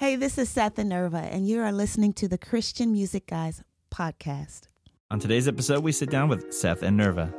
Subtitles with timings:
[0.00, 3.62] Hey, this is Seth and Nirva, and you are listening to the Christian Music Guys
[3.94, 4.62] podcast.
[5.10, 7.30] On today's episode, we sit down with Seth and Nirva.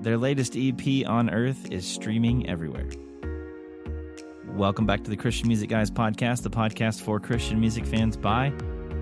[0.00, 2.88] Their latest EP, On Earth, is streaming everywhere.
[4.56, 8.52] Welcome back to the Christian Music Guys podcast, the podcast for Christian music fans by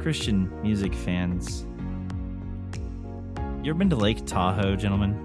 [0.02, 1.64] Christian music fans.
[3.62, 5.24] You ever been to Lake Tahoe, gentlemen?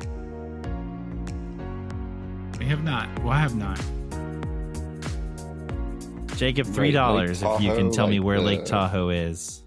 [2.58, 3.10] We have not.
[3.20, 3.82] Well, I have not.
[6.36, 9.64] Jacob, three dollars if you can tell me where like Lake Tahoe is.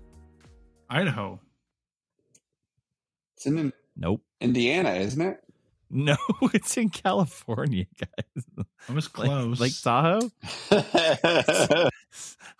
[0.90, 1.40] Idaho.
[3.36, 4.22] It's in Nope.
[4.40, 5.42] Indiana, isn't it?
[5.90, 6.16] No,
[6.52, 8.66] it's in California, guys.
[8.88, 9.60] I was Lake- close.
[9.60, 10.20] Lake Tahoe?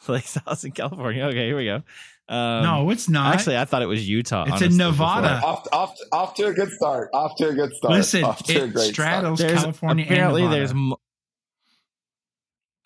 [0.09, 1.25] Lake Tahoe's in California.
[1.25, 1.83] Okay, here we go.
[2.29, 3.35] Um, no, it's not.
[3.35, 4.47] Actually, I thought it was Utah.
[4.49, 5.41] It's in Nevada.
[5.45, 7.11] off, off, off to a good start.
[7.13, 7.95] Off to a good start.
[7.95, 10.73] Listen, off to a it great straddles There's California apparently and Nevada.
[10.75, 10.97] there's.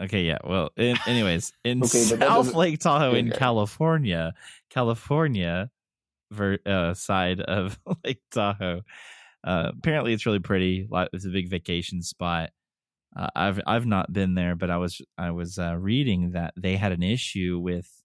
[0.01, 0.39] Okay, yeah.
[0.45, 3.39] Well, in, anyways, in Okay, South Lake Tahoe in Okay.
[3.39, 4.33] California,
[4.71, 5.71] California,
[6.31, 8.83] ver, uh, side of Lake Tahoe.
[9.45, 10.89] Uh, apparently, it's really pretty.
[11.13, 12.51] It's a big vacation spot.
[13.17, 16.77] Uh, I've I've not been there, but I was I was uh, reading that they
[16.77, 18.03] had an issue with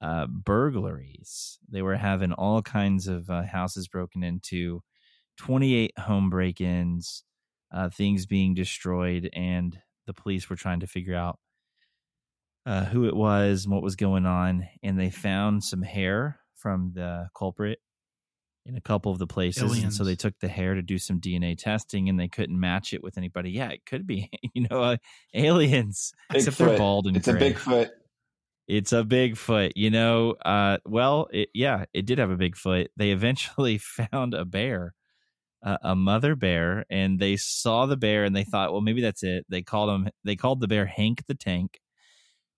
[0.00, 1.58] uh, burglaries.
[1.68, 4.82] They were having all kinds of uh, houses broken into,
[5.36, 7.24] twenty eight home break ins,
[7.72, 11.38] uh, things being destroyed, and the police were trying to figure out
[12.66, 14.68] uh, who it was and what was going on.
[14.82, 17.78] And they found some hair from the culprit
[18.64, 19.82] in a couple of the places.
[19.82, 22.92] And so they took the hair to do some DNA testing and they couldn't match
[22.92, 23.50] it with anybody.
[23.50, 24.96] Yeah, it could be, you know, uh,
[25.34, 27.52] aliens, except they're bald and It's a gray.
[27.52, 27.90] Bigfoot.
[28.68, 30.32] It's a Bigfoot, you know.
[30.44, 32.86] Uh, well, it, yeah, it did have a Bigfoot.
[32.96, 33.78] They eventually
[34.12, 34.94] found a bear,
[35.62, 39.46] a mother bear, and they saw the bear and they thought, well, maybe that's it.
[39.48, 40.10] They called him.
[40.24, 41.80] They called the bear Hank the Tank.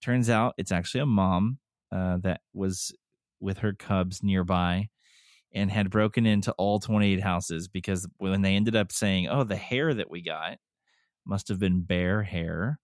[0.03, 1.59] Turns out it's actually a mom
[1.93, 2.93] uh, that was
[3.41, 4.89] with her cubs nearby
[5.53, 9.57] and had broken into all 28 houses because when they ended up saying, oh, the
[9.57, 10.59] hair that we got
[11.27, 12.79] must have been bear hair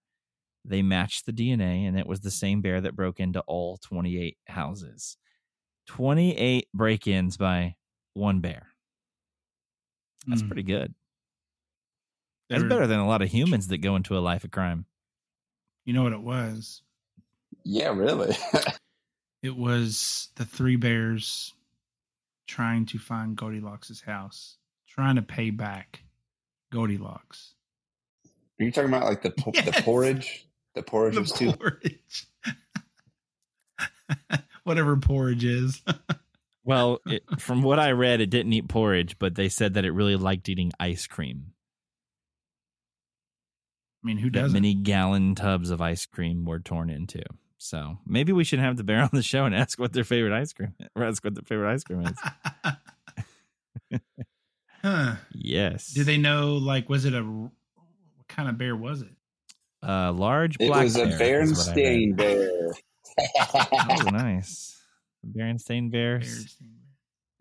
[0.65, 4.37] they matched the DNA, and it was the same bear that broke into all 28
[4.47, 5.17] houses.
[5.87, 7.75] 28 break ins by
[8.15, 8.70] one bear.
[10.27, 10.47] That's Mm.
[10.49, 10.95] pretty good.
[12.49, 14.87] That's They're- better than a lot of humans that go into a life of crime.
[15.85, 16.83] You know what it was?
[17.65, 18.37] Yeah, really.
[19.43, 21.55] It was the three bears
[22.47, 26.03] trying to find Goldilocks' house, trying to pay back
[26.71, 27.55] Goldilocks.
[28.61, 30.47] Are you talking about like the po- the porridge?
[30.75, 31.55] The porridge was too.
[31.55, 32.27] porridge.
[34.65, 35.81] Whatever porridge is.
[36.71, 39.91] Well, it, from what I read, it didn't eat porridge, but they said that it
[39.91, 41.47] really liked eating ice cream.
[44.05, 44.53] I mean, who doesn't?
[44.53, 47.23] many gallon tubs of ice cream were torn into.
[47.59, 50.33] So maybe we should have the bear on the show and ask what their favorite
[50.33, 54.01] ice cream or ask what their favorite ice cream is.
[54.83, 55.17] huh.
[55.35, 55.93] yes.
[55.93, 57.51] Did they know, like, was it a, what
[58.29, 59.11] kind of bear was it?
[59.83, 60.83] A large black.
[60.83, 62.71] It was a bear is what Berenstain bear.
[63.19, 64.80] That was nice.
[65.27, 66.57] Berenstain Bears.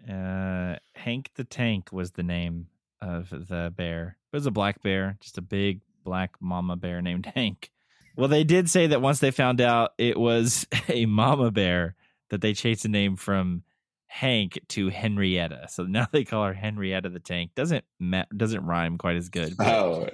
[0.07, 0.09] Bears.
[0.09, 2.67] Uh, Hank the Tank was the name
[3.01, 4.17] of the bear.
[4.31, 7.72] It was a black bear, just a big black mama bear named Hank.
[8.16, 11.95] Well, they did say that once they found out it was a mama bear,
[12.29, 13.63] that they changed the name from
[14.07, 15.68] Hank to Henrietta.
[15.69, 17.51] So now they call her Henrietta the Tank.
[17.56, 19.56] Doesn't ma- doesn't rhyme quite as good.
[19.57, 20.07] But, Oh,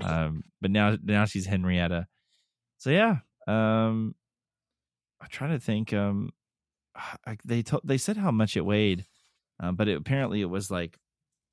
[0.00, 2.06] um, but now now she's Henrietta.
[2.78, 4.14] So yeah, um,
[5.20, 5.92] I'm trying to think.
[5.92, 6.30] Um,
[7.26, 9.04] I, they told they said how much it weighed,
[9.62, 10.98] uh, but it, apparently it was like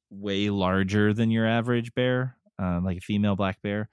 [0.10, 3.90] way larger than your average bear, uh, like a female black bear.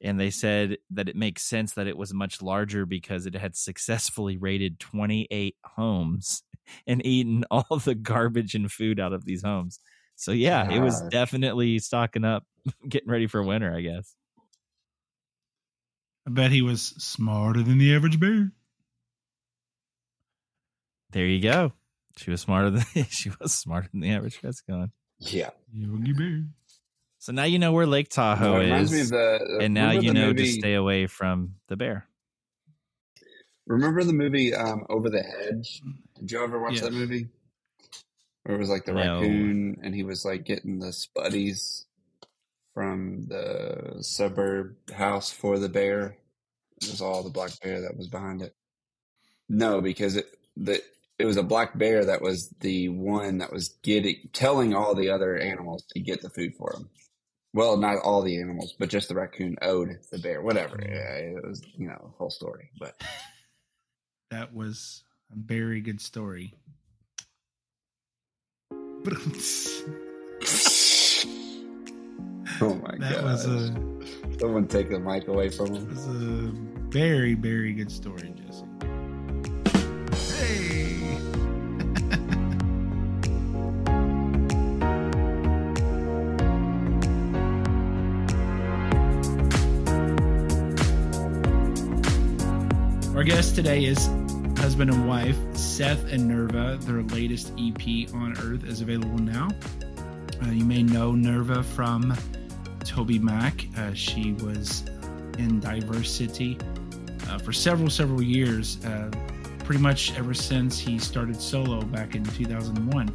[0.00, 3.56] And they said that it makes sense that it was much larger because it had
[3.56, 6.42] successfully raided 28 homes
[6.86, 9.80] and eaten all the garbage and food out of these homes.
[10.16, 12.44] So yeah, it was definitely stocking up,
[12.88, 14.14] getting ready for winter, I guess.
[16.26, 18.52] I bet he was smarter than the average bear.
[21.10, 21.72] There you go.
[22.16, 24.92] She was smarter than she was smarter than the average Gascon.
[25.18, 25.50] yeah.
[27.18, 29.58] So now you know where Lake Tahoe No, is, the.
[29.60, 32.06] and now you know movie, to stay away from the bear.
[33.66, 35.82] Remember the movie um, Over the Hedge?
[36.18, 37.28] Did you ever watch that movie?
[38.44, 39.20] Where it was like the No.
[39.20, 41.84] raccoon, and he was like getting the spuddies
[42.72, 46.16] from the suburb house for the bear.
[46.80, 48.54] It was all the black bear that was behind it.
[49.48, 50.26] No, because it
[50.56, 50.80] the
[51.18, 55.10] it was a black bear that was the one that was getting telling all the
[55.10, 56.88] other animals to get the food for him.
[57.54, 60.42] Well, not all the animals, but just the raccoon owed the bear.
[60.42, 60.76] Whatever.
[60.76, 60.92] Mm-hmm.
[60.94, 62.94] Yeah, it was you know a whole story, but.
[64.30, 66.52] That was a very good story.
[72.60, 73.24] Oh my That god!
[73.24, 73.72] was a
[74.40, 75.88] Someone take the mic away from that him.
[75.88, 76.52] was a
[76.90, 78.64] very very good story, Jesse.
[80.36, 80.77] Hey.
[93.28, 94.06] Guest today is
[94.56, 96.80] husband and wife Seth and Nirva.
[96.80, 99.50] Their latest EP on Earth is available now.
[100.42, 102.16] Uh, you may know Nirva from
[102.84, 103.66] Toby Mac.
[103.76, 104.82] Uh, she was
[105.36, 106.56] in Diverse City
[107.28, 109.10] uh, for several, several years, uh,
[109.62, 113.14] pretty much ever since he started solo back in 2001.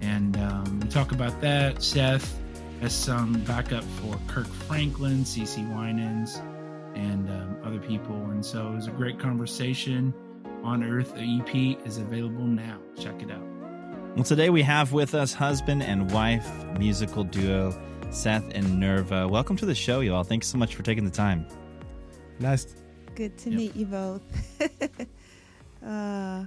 [0.00, 1.82] And um, we talk about that.
[1.82, 2.40] Seth
[2.80, 6.40] has some backup for Kirk Franklin, CeCe Winans,
[6.94, 8.14] and um, other people.
[8.30, 10.14] And so it was a great conversation.
[10.62, 12.78] On Earth, the EP is available now.
[12.98, 13.42] Check it out.
[14.14, 16.48] Well, today we have with us husband and wife
[16.78, 17.76] musical duo
[18.10, 19.28] Seth and Nirva.
[19.28, 20.22] Welcome to the show, y'all.
[20.22, 21.46] Thanks so much for taking the time.
[22.38, 22.76] Nice.
[23.16, 23.58] Good to Yep.
[23.58, 24.22] meet you both.
[25.84, 26.44] uh,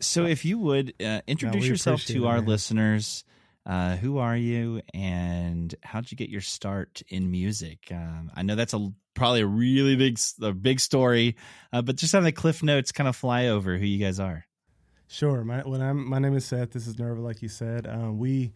[0.00, 2.46] So, if you would uh, introduce we yourself to it, our man.
[2.46, 3.24] listeners,
[3.66, 7.88] uh, who are you, and how'd you get your start in music?
[7.90, 11.36] Um, I know that's a probably a really big, a big story,
[11.72, 14.46] uh, but just on the cliff notes, kind of fly over who you guys are.
[15.08, 15.42] Sure.
[15.44, 16.70] My when I'm my name is Seth.
[16.70, 17.86] This is Nirva, like you said.
[17.86, 18.52] Um, we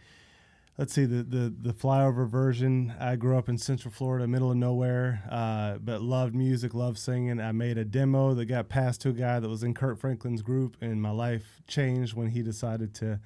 [0.79, 2.93] let's see the the the flyover version.
[2.99, 7.41] I grew up in Central Florida, middle of nowhere, uh, but loved music, loved singing.
[7.41, 10.43] I made a demo that got passed to a guy that was in Kirk Franklin's
[10.43, 13.21] group, and my life changed when he decided to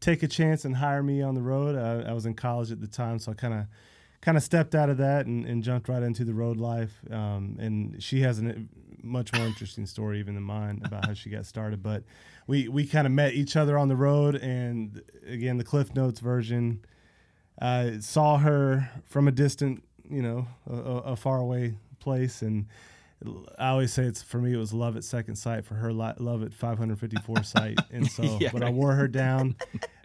[0.00, 1.76] take a chance and hire me on the road.
[1.76, 3.66] I was in college at the time, so I kind of
[4.24, 7.00] kind of stepped out of that and, and jumped right into the road life.
[7.10, 8.54] Um, and she has a
[9.02, 11.82] much more interesting story even than mine about how she got started.
[11.82, 12.04] But
[12.46, 16.20] we we kind of met each other on the road, and again, the Cliff Notes
[16.20, 16.84] version.
[17.60, 22.66] I saw her from a distant, you know, a, a, a far away place, and
[23.58, 26.42] I always say it's for me it was love at second sight for her love
[26.42, 29.56] at 554 sight, and so Yeah, but I wore her down.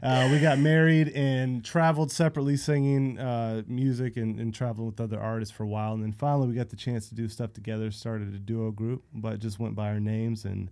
[0.01, 5.19] Uh, we got married and traveled separately singing uh, music and, and traveling with other
[5.19, 7.91] artists for a while, and then finally we got the chance to do stuff together.
[7.91, 10.71] Started a duo group, but just went by our names and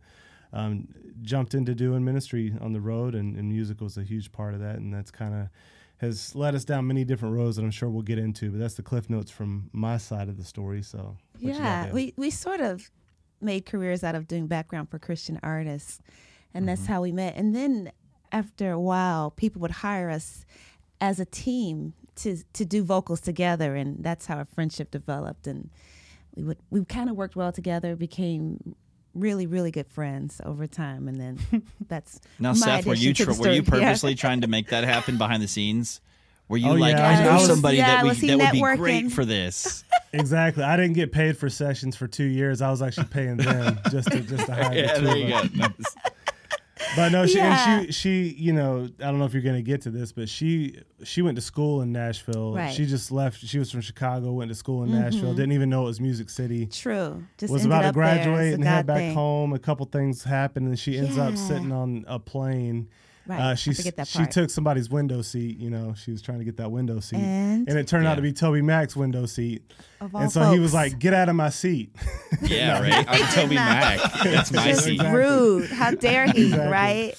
[0.53, 0.87] um,
[1.21, 4.61] jumped into doing ministry on the road, and, and music was a huge part of
[4.61, 5.49] that, and that's kind of
[5.97, 8.51] has led us down many different roads that I'm sure we'll get into.
[8.51, 10.83] But that's the cliff notes from my side of the story.
[10.83, 12.89] So what you got, yeah, we, we sort of
[13.41, 15.99] made careers out of doing background for Christian artists,
[16.53, 16.93] and that's mm-hmm.
[16.93, 17.35] how we met.
[17.35, 17.91] And then
[18.31, 20.45] after a while, people would hire us
[20.99, 25.47] as a team to to do vocals together, and that's how our friendship developed.
[25.47, 25.69] And
[26.35, 28.75] we would we kind of worked well together, became
[29.13, 33.29] really really good friends over time, and then that's Now, Seth, were you tr- were
[33.29, 33.55] you story.
[33.81, 33.89] Yeah.
[33.89, 36.01] purposely trying to make that happen behind the scenes?
[36.49, 38.27] Were you Oh, like, yeah, I I know was- somebody yeah, that we was he
[38.27, 38.77] that would be networking?
[38.77, 39.83] great for this?
[40.13, 40.63] exactly.
[40.63, 42.61] I didn't get paid for sessions for two years.
[42.61, 45.19] I was actually paying them just to just to hire yeah, the two there of
[45.29, 45.47] you us.
[45.49, 45.57] go.
[45.57, 45.95] Nice.
[46.95, 47.79] But no, she Yeah.
[47.79, 50.29] and she she you know I don't know if you're gonna get to this, but
[50.29, 52.53] she she went to school in Nashville.
[52.55, 52.73] Right.
[52.73, 53.39] She just left.
[53.45, 55.01] She was from Chicago, went to school in mm-hmm.
[55.01, 55.33] Nashville.
[55.33, 56.67] Didn't even know it was Music City.
[56.67, 57.23] true.
[57.39, 58.03] Just was ended about to up there.
[58.15, 59.13] It's graduate and head back thing.
[59.15, 59.53] home.
[59.53, 62.87] A couple things happened, and she ends up sitting on a plane.
[63.27, 65.57] Right, Uh, she forget that she took somebody's window seat.
[65.59, 68.15] You know, she was trying to get that window seat, And, and it turned out
[68.15, 69.63] to be Toby Mac's window seat.
[69.99, 71.93] of all And so he was like, "Get out of my seat."
[72.41, 73.05] Yeah, right.
[73.07, 73.65] I'm Toby not.
[73.69, 73.99] Mac.
[74.23, 74.93] That's my just seat.
[74.95, 75.19] Exactly.
[75.19, 75.69] rude.
[75.71, 76.45] How dare he?
[76.45, 76.71] Exactly.
[76.71, 77.15] Right?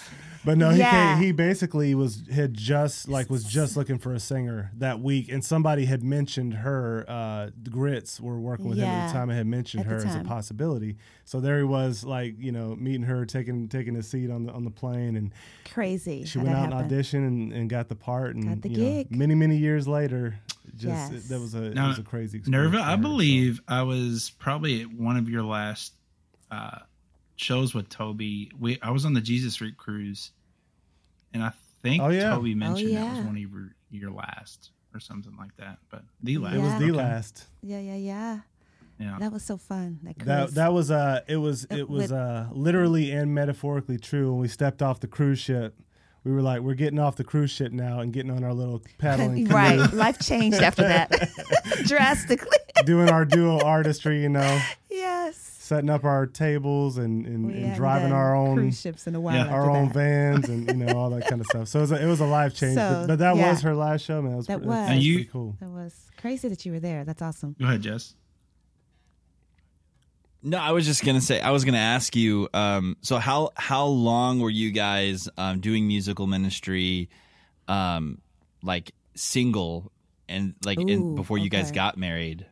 [0.49, 1.15] But no, he Yeah.
[1.17, 5.31] came, he basically was had just like was just looking for a singer that week,
[5.31, 7.05] and somebody had mentioned her.
[7.07, 9.97] Uh, the Grits were working with him at the time and had mentioned at her
[9.99, 10.97] as a possibility.
[11.27, 14.53] So there he was, like you know, meeting her, taking taking a seat on the
[14.55, 15.33] on the plane, and
[15.71, 16.25] Crazy.
[16.25, 18.35] she went that out and auditioned and, and got the part.
[18.35, 20.39] And Got the you know, many many years later,
[20.79, 21.29] just Yes.
[21.29, 22.75] that was a Now, it was a crazy experience.
[22.75, 23.03] Nirva, I her, so.
[23.03, 25.93] believe I was probably at one of your last
[26.51, 26.79] uh,
[27.37, 28.51] shows with Toby.
[28.59, 30.31] We I was on the Jesus Street cruise,
[31.35, 32.31] and I think Oh, yeah.
[32.35, 35.79] Toby mentioned that was one of your, your last or something like that.
[35.91, 36.91] But the last, It was the Okay.
[36.93, 37.47] last.
[37.63, 38.39] Yeah, yeah, yeah.
[39.01, 40.01] Yeah, That was so fun.
[40.03, 40.19] That.
[40.27, 44.41] That that was uh it was it was with- uh literally and metaphorically true when
[44.41, 45.77] we stepped off the cruise ship.
[46.25, 48.83] We were like, we're getting off the cruise ship now and getting on our little
[48.99, 49.77] paddling right.
[49.95, 51.11] Life changed after that
[51.87, 52.59] drastically.
[52.85, 55.18] doing our duo artistry, you know, yes.
[55.69, 59.15] Setting up our tables and, and, We and driving done our own cruise ships in
[59.15, 59.35] a while.
[59.37, 59.53] Yeah.
[59.53, 59.95] our own that.
[59.95, 61.69] vans and you know all that kind of stuff.
[61.69, 63.51] So it was a, it was a life change, but, So, but that yeah.
[63.51, 64.33] was her last show, man.
[64.33, 64.69] That was That was.
[64.69, 65.57] that's And you- pretty cool.
[65.61, 67.05] That was crazy that you were there.
[67.05, 67.55] That's awesome.
[67.61, 68.15] go ahead, Jess.
[70.43, 71.41] No, I was just gonna say.
[71.41, 72.49] I was gonna ask you.
[72.55, 77.11] Um, so how how long were you guys um, doing musical ministry,
[77.67, 78.21] um,
[78.63, 79.91] like single
[80.29, 82.47] and like in, Ooh, before you guys got married?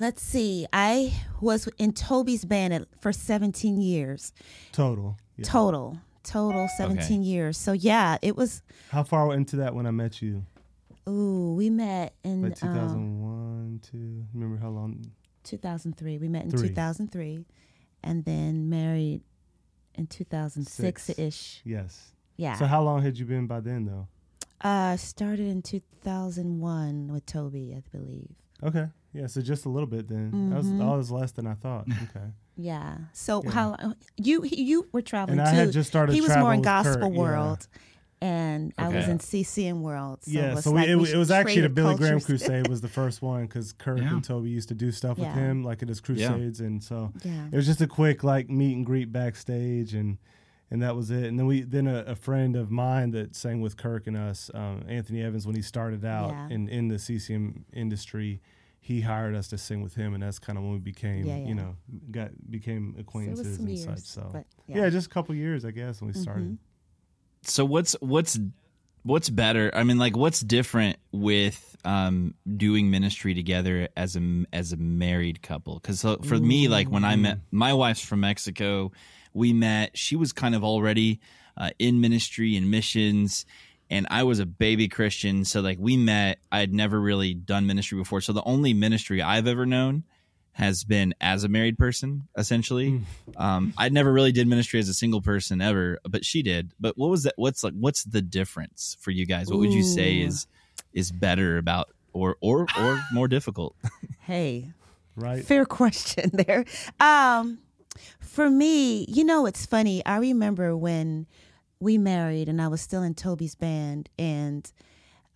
[0.00, 0.66] Let's see.
[0.72, 4.32] I was in Toby's band at, for 17 years
[4.72, 5.16] Total.
[5.36, 5.44] Yeah.
[5.46, 5.98] total.
[6.22, 7.56] Total 17 years.
[7.58, 8.62] So yeah, it was.
[8.90, 10.44] How far into that when I met you?
[11.08, 14.24] Ooh, we met in Like um, 2001, two.
[14.32, 15.04] Remember how long?
[15.44, 16.16] 2003.
[16.18, 16.68] We met in Three.
[16.68, 17.44] 2003,
[18.02, 19.20] and then married
[19.96, 21.60] in 2006 ish.
[21.64, 22.12] Yes.
[22.38, 22.54] Yeah.
[22.56, 24.08] So how long had you been by then, though?
[24.62, 28.30] uh, started in 2001 with Toby, I believe.
[28.62, 28.86] Okay.
[29.14, 29.26] Yeah.
[29.28, 30.50] So just a little bit then.
[30.50, 31.86] That was that was less than I thought.
[32.10, 32.26] Okay.
[32.56, 32.98] Yeah.
[33.12, 33.50] So Yeah.
[33.50, 35.56] how you you were traveling and I too?
[35.58, 36.12] had just started.
[36.14, 37.18] he was more in gospel Kurt, yeah.
[37.18, 37.66] world,
[38.20, 39.10] and I was Okay.
[39.12, 40.22] in CCM world.
[40.24, 41.94] So yeah, it was so like we, it, we it was actually the traded Billy
[41.96, 42.20] Graham.
[42.20, 44.12] Crusade was the first one because Kirk Yeah.
[44.12, 45.34] and Toby used to do stuff with Yeah.
[45.34, 47.46] him like at his crusades, and so yeah.
[47.50, 50.18] it was just a quick like meet and greet backstage, and
[50.70, 51.24] and that was it.
[51.24, 54.50] And then we then a, a friend of mine that sang with Kirk and us,
[54.54, 56.48] um, Anthony Evans, when he started out Yeah.
[56.54, 58.40] in in the CCM industry.
[58.86, 61.38] He hired us to sing with him, and that's kind of when we became, Yeah,
[61.38, 61.46] yeah.
[61.46, 61.76] you know,
[62.10, 63.98] got became So it acquaintances was some and years, such.
[64.00, 64.90] So but yeah.
[64.90, 66.50] just a couple years, I guess, when we started.
[66.52, 66.58] Mhm.
[67.44, 68.38] So what's what's
[69.04, 69.70] what's better?
[69.74, 75.40] I mean, like what's different with um, doing ministry together as a as a married
[75.40, 75.76] couple?
[75.76, 78.92] Because for me, like when I met my wife's from Mexico,
[79.32, 79.96] we met.
[79.96, 81.20] She was kind of already
[81.56, 83.46] uh, in ministry and missions.
[83.90, 86.38] And I was a baby Christian, so like we met.
[86.50, 90.04] I had never really done ministry before, so the only ministry I've ever known
[90.52, 93.02] has been as a married person, essentially.
[93.36, 96.72] Um, I never really did ministry as a single person ever, but she did.
[96.78, 97.34] But what was that?
[97.36, 97.74] What's like?
[97.74, 99.50] What's the difference for you guys?
[99.50, 100.46] What would you say is
[100.92, 103.76] is better about or or or more difficult?
[104.20, 104.70] Hey,
[105.16, 105.44] Right?
[105.44, 106.64] fair question there.
[107.00, 107.58] Um,
[108.20, 110.04] for me, you know, it's funny.
[110.06, 111.26] I remember when
[111.80, 114.70] we married and I was still in Toby's band, and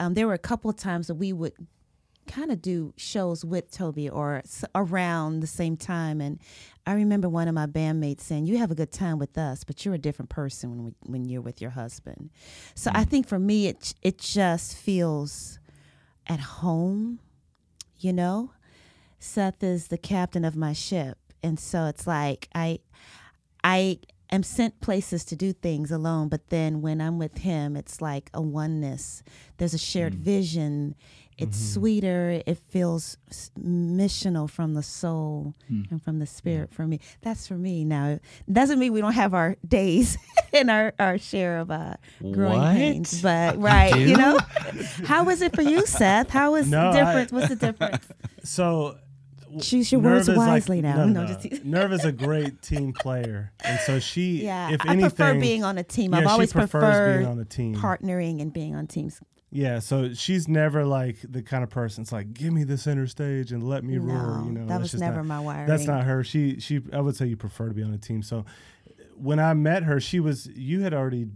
[0.00, 1.52] um, there were a couple of times that we would
[2.26, 6.20] kind of do shows with Toby or s- around the same time.
[6.20, 6.38] And
[6.86, 9.84] I remember one of my bandmates saying, "You have a good time with us, but
[9.84, 12.30] you're a different person when we, when you're with your husband."
[12.74, 15.58] So I think for me, it it just feels
[16.26, 17.20] at home,
[17.98, 18.52] you know.
[19.18, 22.78] Seth is the captain of my ship, and so it's like I,
[23.64, 23.98] I
[24.30, 28.30] am sent places to do things alone, but then when I'm with him, it's like
[28.34, 29.22] a oneness.
[29.56, 30.18] There's a shared mm.
[30.18, 30.94] vision.
[31.36, 31.80] It's mm-hmm.
[31.80, 32.42] sweeter.
[32.46, 33.16] It feels
[33.58, 35.88] missional from the soul mm.
[35.90, 37.00] and from the spirit for me.
[37.22, 37.84] That's for me.
[37.84, 40.18] Now, it doesn't mean we don't have our days
[40.52, 41.94] and our, our share of uh,
[42.32, 42.76] growing What?
[42.76, 44.20] pains, but right, you do?
[44.20, 44.38] know.
[45.04, 46.30] How is it for you, Seth?
[46.30, 47.32] How is No, the I- difference?
[47.32, 48.06] What's the difference?
[48.44, 48.96] So
[49.60, 50.96] Choose your words Nirva's like- wisely now.
[50.96, 54.92] no, No, no, just- Nirva's a great team player, and so she, Yeah, if I
[54.92, 56.12] anything, prefer being on a team.
[56.12, 57.74] yeah, I've always preferred being on a team.
[57.76, 59.20] partnering and being on teams.
[59.50, 63.06] Yeah, so she's never like the kind of person that's like, "Give me the center
[63.06, 65.66] stage and let me no, roar." You know, that was never not, my wiring.
[65.66, 66.22] That's not her.
[66.22, 66.82] She, she.
[66.92, 68.22] I would say you prefer to be on a team.
[68.22, 68.44] So
[69.18, 70.46] when I met her, she was.
[70.46, 71.26] You had already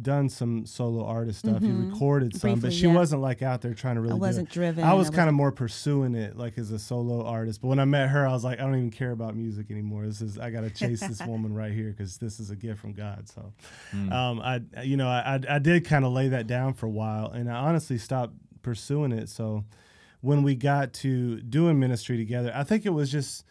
[0.00, 1.62] done some solo artist stuff.
[1.62, 1.90] You Mhm.
[1.92, 2.94] recorded some, but she yeah.
[2.94, 4.14] wasn't like out there trying to really.
[4.14, 4.52] I wasn't it.
[4.52, 4.84] driven.
[4.84, 7.60] I was kind of more pursuing it like as a solo artist.
[7.62, 10.06] But when I met her, I was like, I don't even care about music anymore.
[10.06, 12.80] This is I got to chase this woman right here because this is a gift
[12.80, 13.28] from God.
[13.28, 13.52] So,
[13.92, 14.12] Mm.
[14.12, 16.90] um, I you know I I, I did kind of lay that down for a
[16.90, 19.28] while, and I honestly stopped pursuing it.
[19.28, 19.64] So
[20.20, 23.44] when we got to doing ministry together, I think it was just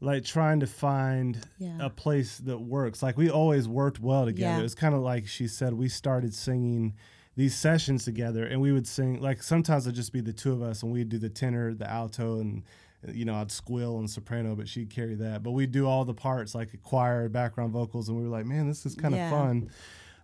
[0.00, 1.76] like trying to find Yeah.
[1.80, 3.02] a place that works.
[3.02, 4.54] Like we always worked well together.
[4.54, 4.60] Yeah.
[4.60, 6.94] It was kind of like she said, we started singing
[7.36, 10.62] these sessions together and we would sing like sometimes it'd just be the two of
[10.62, 12.62] us and we'd do the tenor, the alto and
[13.08, 15.42] you know, I'd squeal and soprano, but she'd carry that.
[15.42, 18.68] But we'd do all the parts like choir, background vocals, and we were like, man,
[18.68, 19.30] this is kind of Yeah.
[19.30, 19.70] fun.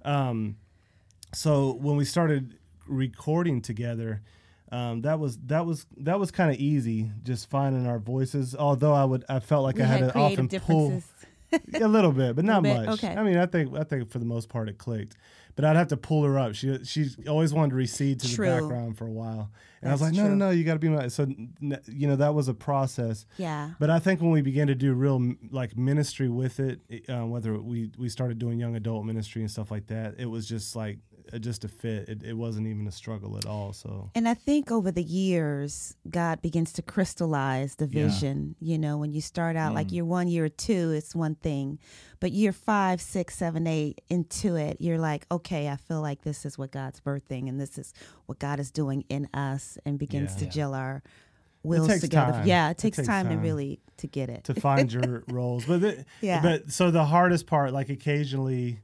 [0.05, 0.57] Um,
[1.35, 4.23] so when we started recording together,
[4.73, 8.55] um, that was that was that was kind of easy, just finding our voices.
[8.55, 11.03] Although I would I felt like we I had, had to often pull
[11.75, 12.77] a little bit, but not bit?
[12.77, 12.89] much.
[12.99, 13.15] Okay.
[13.15, 15.17] I mean, I think I think for the most part it clicked,
[15.55, 16.55] but I'd have to pull her up.
[16.55, 18.47] She she always wanted to recede to True.
[18.47, 20.37] the background for a while, and I was like, no, no, true.
[20.37, 21.09] no, you got to be my.
[21.09, 21.29] So
[21.61, 23.25] you know that was a process.
[23.37, 23.71] Yeah.
[23.79, 27.25] But I think when we began to do real like ministry with it, it, uh,
[27.25, 30.75] whether we we started doing young adult ministry and stuff like that, it was just
[30.75, 30.99] like
[31.41, 32.09] just a fit.
[32.09, 33.73] It, it wasn't even a struggle at all.
[33.73, 38.07] So And I think over the years, God begins to crystallize the Yeah.
[38.07, 38.57] vision.
[38.61, 39.75] You know, when you start out Mm.
[39.77, 41.79] like year one, year two, it's one thing.
[42.21, 46.45] But year five, six, seven, eight into it, you're like, okay, I feel like this
[46.47, 47.93] is what God's birthing and this is
[48.27, 50.39] what God is doing in us and begins Yeah.
[50.39, 50.51] to Yeah.
[50.51, 51.03] gel our
[51.89, 52.33] takes together.
[52.33, 52.47] time.
[52.47, 54.45] Yeah, it It takes, takes time, to really to get it.
[54.45, 55.65] to find your roles.
[55.65, 56.41] But Yeah.
[56.43, 58.79] but so the hardest part, like occasionally,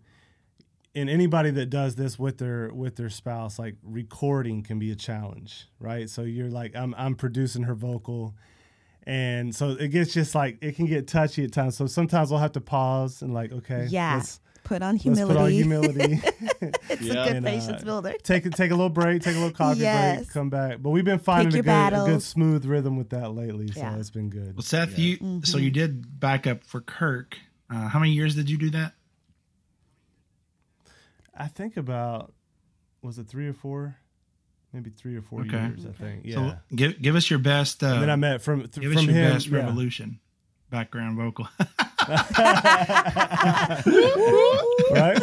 [0.95, 4.97] and anybody that does this with their with their spouse, like recording can be a
[4.97, 6.09] challenge, right?
[6.11, 8.35] So you're like, I'm I'm producing her vocal.
[9.05, 11.77] And so it gets just like it can get touchy at times.
[11.77, 15.35] So sometimes we'll have to pause and like, okay, yeah, let's, put on let's humility.
[15.35, 16.21] put on humility.
[16.89, 17.25] it's Yeah.
[17.25, 18.13] a good And, uh, patience builder.
[18.23, 20.19] take take a little break, take a little coffee Yes.
[20.19, 20.81] break, come back.
[20.81, 23.97] But we've been finding a good, a good smooth rhythm with that lately, so Yeah.
[23.97, 24.55] it's been good.
[24.55, 25.59] Well, Seth, you so Mm-hmm.
[25.59, 27.39] you did back up for Kirk.
[27.69, 28.93] Uh, how many years did you do that?
[31.37, 32.33] I think about
[33.03, 33.97] was it three or four,
[34.73, 35.67] maybe three or four Okay.
[35.67, 35.87] years.
[35.87, 36.25] I think.
[36.25, 36.35] Yeah.
[36.35, 37.83] So give give us your best.
[37.83, 39.33] Uh, and then I met from th- give us from your him.
[39.33, 39.59] best yeah.
[39.59, 40.21] revolution
[40.71, 41.49] background vocal.
[44.91, 45.19] right?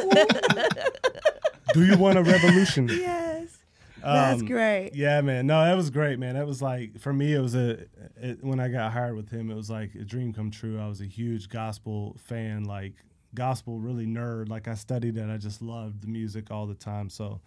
[1.74, 2.90] Do you want a revolution?
[3.00, 3.58] Yes,
[4.02, 4.92] that's Um, great.
[4.96, 5.46] Yeah, man.
[5.46, 6.36] No, that was great, man.
[6.36, 7.34] That was like for me.
[7.34, 7.80] It was a
[8.22, 9.52] it, when I got hired with him.
[9.52, 10.80] It was like a dream come true.
[10.80, 12.94] I was a huge gospel fan, like
[13.36, 14.50] gospel really nerd.
[14.50, 15.30] Like I studied it.
[15.30, 17.10] I just loved the music all the time.
[17.10, 17.42] So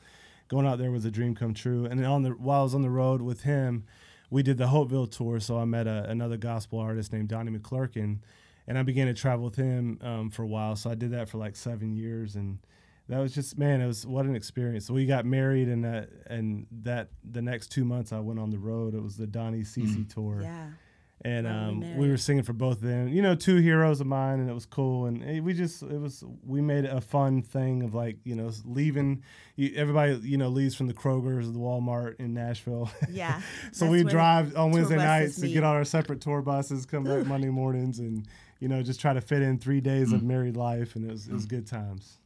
[0.49, 1.87] going out there was a dream come true.
[1.87, 3.85] And on the while I was on the road with him,
[4.31, 5.41] we did the Hopeville tour.
[5.41, 8.19] So I met a, another gospel artist named Donnie McClurkin,
[8.67, 10.77] and I began to travel with him um, for a while.
[10.77, 12.59] So I did that for like seven years and
[13.09, 16.09] that was just man it was what an experience So we got married and that
[16.29, 19.63] and that the next two months i went on the road it was the donnie
[19.63, 20.69] CeCe tour Yeah,
[21.25, 24.07] and we um, we were singing for both of them you know two heroes of
[24.07, 27.43] mine and it was cool and eh, we just it was we made a fun
[27.43, 29.23] thing of like you know leaving
[29.57, 33.41] you, everybody you know leaves from the krogers or the walmart in nashville yeah.
[33.73, 37.27] so we drive on Wednesday nights to get on our separate tour buses, come back
[37.27, 38.27] Monday mornings, and
[38.61, 41.27] you know just try to fit in three days of married life, and it was
[41.27, 42.19] it was good times.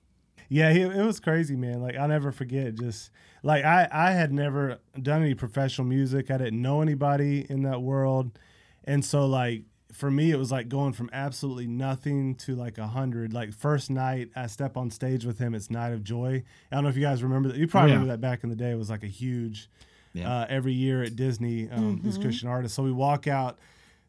[0.49, 1.83] Yeah, he, it was crazy, man.
[1.83, 2.75] Like I'll never forget.
[2.75, 3.11] Just
[3.43, 6.31] like I I had never done any professional music.
[6.31, 8.39] I didn't know anybody in that world,
[8.87, 12.87] and so like for me it was like going from absolutely nothing to like a
[12.87, 13.33] hundred.
[13.33, 16.43] Like first night I step on stage with him, it's Night of Joy.
[16.71, 17.57] I don't know if you guys remember that.
[17.59, 18.01] You probably Oh, yeah.
[18.01, 18.71] remember that back in the day.
[18.73, 19.69] It was like a huge
[20.13, 20.31] Yeah.
[20.41, 21.71] uh, every year at Disney.
[21.71, 22.77] Um, These Christian artists.
[22.77, 23.59] So we walk out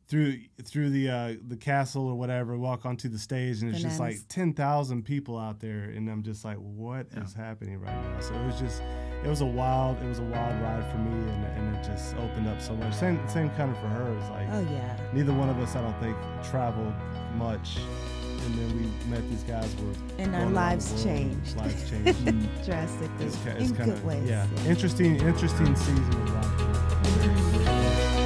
[0.07, 2.57] through through the uh, the castle or whatever.
[2.57, 6.23] Walk onto the stage, and it's just like ten thousand people out there, and I'm
[6.23, 8.19] just like, what is happening right now?
[8.21, 8.81] So it was just,
[9.23, 12.15] it was a wild, it was a wild ride for me, and, and it just
[12.15, 12.93] opened up so much.
[12.93, 14.17] Same same kind of for her.
[14.17, 14.97] It's like Oh yeah.
[15.13, 16.15] neither one of us, I don't think,
[16.49, 16.93] traveled
[17.35, 17.77] much.
[18.45, 19.75] And then we met these guys.
[19.75, 21.57] Were And our going around lives changed.
[21.57, 22.65] Lives changed.
[22.65, 24.29] drastically it's, it's in kind good of ways.
[24.29, 28.13] yeah, interesting, interesting season of life.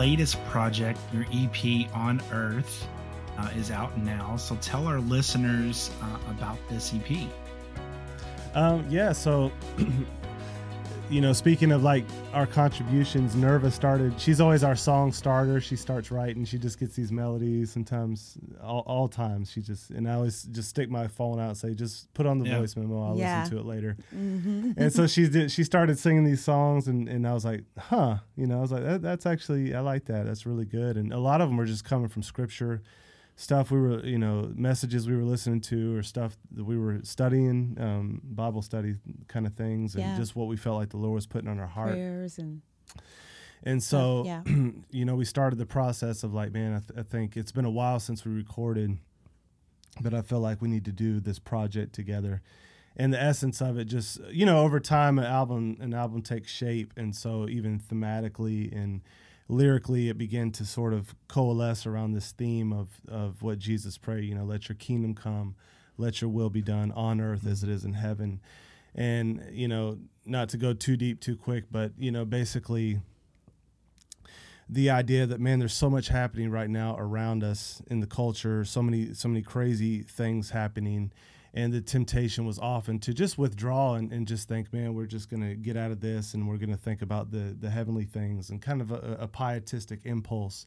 [0.00, 2.88] latest project, your EP on Earth,
[3.36, 4.34] uh, is out now.
[4.34, 7.28] So tell our listeners uh, about this EP.
[8.54, 9.52] Um, yeah, so
[11.10, 14.18] you know, speaking of like our contributions, Nirva started.
[14.20, 15.60] She's always our song starter.
[15.60, 16.44] She starts writing.
[16.44, 17.72] She just gets these melodies.
[17.72, 21.56] Sometimes, all, all times, she just and I always just stick my phone out and
[21.56, 22.60] say, just put on the Yeah.
[22.60, 23.02] voice memo.
[23.02, 23.40] I'll Yeah.
[23.42, 23.96] listen to it later.
[24.14, 24.72] Mm-hmm.
[24.76, 25.50] and so she did.
[25.50, 28.18] She started singing these songs, and, and I was like, huh.
[28.36, 30.26] You know, I was like, that, that's actually I like that.
[30.26, 30.96] That's really good.
[30.96, 32.82] And a lot of them are just coming from scripture
[33.40, 37.00] stuff we were, you know, messages we were listening to, or stuff that we were
[37.02, 38.96] studying, um, Bible study
[39.28, 40.16] kind of things, and Yeah.
[40.16, 41.92] just what we felt like the Lord was putting on our heart.
[41.92, 42.60] Prayers and
[43.62, 44.42] And so, yeah.
[44.90, 47.64] you know, we started the process of like, man, I, th- I think it's been
[47.64, 48.98] a while since we recorded,
[50.02, 52.42] but I feel like we need to do this project together.
[52.96, 56.50] And the essence of it, just you know, over time, an album an album takes
[56.52, 59.00] shape, and so even thematically and
[59.50, 64.24] lyrically, it began to sort of coalesce around this theme of of what Jesus prayed.
[64.24, 65.54] You know, let your kingdom come,
[65.98, 68.40] let your will be done on earth as it is in heaven.
[68.94, 73.00] And you know, not to go too deep too quick, but you know, basically
[74.68, 78.64] the idea that man there's so much happening right now around us in the culture
[78.64, 81.10] so many so many crazy things happening
[81.52, 85.28] and the temptation was often to just withdraw and, and just think man we're just
[85.28, 88.04] going to get out of this and we're going to think about the the heavenly
[88.04, 90.66] things and kind of a, a pietistic impulse.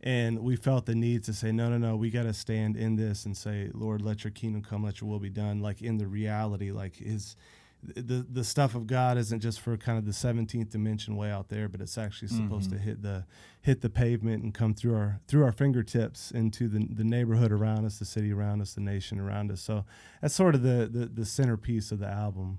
[0.00, 2.94] And we felt the need to say no no no we got to stand in
[2.94, 5.98] this and say lord let your kingdom come let your will be done like in
[5.98, 7.34] the reality like his
[7.82, 11.48] the the stuff of God isn't just for kind of the 17th dimension way out
[11.48, 12.84] there, but it's actually supposed to mm-hmm.
[12.84, 13.24] hit the
[13.60, 17.84] hit the pavement and come through our through our fingertips into the the neighborhood around
[17.84, 19.60] us, the city around us, the nation around us.
[19.60, 19.84] So
[20.20, 22.58] that's sort of the the, the centerpiece of the album.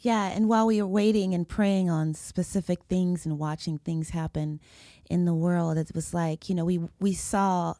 [0.00, 4.60] Yeah, and while we were waiting and praying on specific things and watching things happen
[5.10, 7.74] in the world, it was like you know we we saw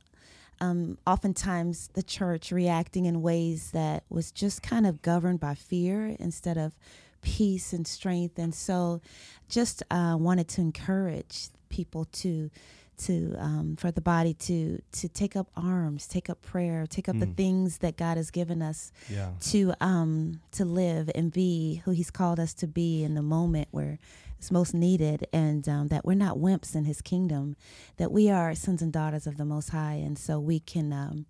[0.61, 6.16] um, oftentimes the church reacting in ways that was just kind of governed by fear
[6.18, 6.75] instead of
[7.23, 8.38] peace and strength.
[8.38, 9.01] And so,
[9.49, 12.51] just uh, wanted to encourage people to
[12.99, 17.16] to um, for the body to to take up arms, take up prayer, take up
[17.16, 17.21] mm.
[17.21, 19.31] the things that God has given us yeah.
[19.42, 23.68] to um, to live and be who He's called us to be in the moment
[23.71, 23.99] where
[24.38, 27.57] it's most needed, and um, that we're not wimps in His kingdom,
[27.96, 31.27] that we are sons and daughters of the Most High, and so we can um,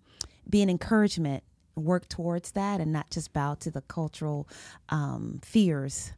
[0.47, 1.43] be an encouragement,
[1.75, 4.47] work towards that, and not just bow to the cultural
[4.89, 6.11] um, fears.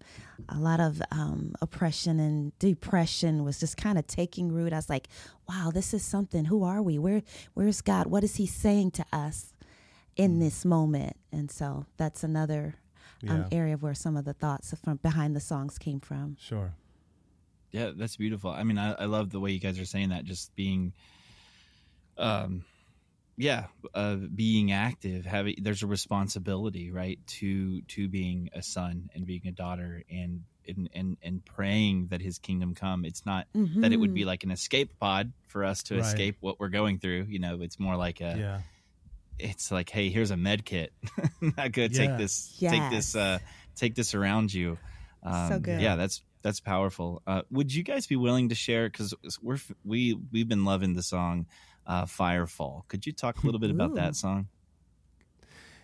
[0.49, 4.73] A lot of um, oppression and depression was just kind of taking root.
[4.73, 5.07] I was like,
[5.47, 6.45] "Wow, this is something.
[6.45, 6.99] Who are we?
[6.99, 7.21] Where,
[7.53, 8.07] where's God?
[8.07, 9.53] What is He saying to us?"
[10.17, 10.39] in mm.
[10.39, 11.15] this moment.
[11.31, 12.75] And so that's another
[13.27, 13.57] um, yeah.
[13.57, 16.37] area where some of the thoughts from behind the songs came from.
[16.39, 16.73] Sure.
[17.71, 18.51] Yeah, that's beautiful.
[18.51, 20.25] I mean, I, I love the way you guys are saying that.
[20.25, 20.93] Just being,
[22.17, 22.65] um,
[23.37, 25.25] yeah, uh, being active.
[25.25, 30.43] Having there's a responsibility, right, to to being a son and being a daughter, and
[30.67, 33.05] and and, and praying that His kingdom come.
[33.05, 33.81] It's not mm-hmm.
[33.81, 34.27] that it would be mm-hmm.
[34.27, 36.05] like an escape pod for us to right.
[36.05, 37.27] escape what we're going through.
[37.29, 38.35] You know, it's more like a.
[38.37, 38.61] Yeah.
[39.39, 40.93] It's like, hey, here's a med kit.
[41.41, 41.95] not good.
[41.95, 42.05] Yeah.
[42.05, 42.53] Take this.
[42.59, 42.71] Yes.
[42.73, 43.15] Take this.
[43.15, 43.39] Uh,
[43.75, 44.77] take this around you.
[45.23, 45.81] Um, so good.
[45.81, 47.21] Yeah, that's that's powerful.
[47.27, 48.89] Uh, would you guys be willing to share?
[48.89, 51.47] Because we're we we've been loving the song
[51.87, 54.47] uh, "Firefall." Could you talk a little bit about that song?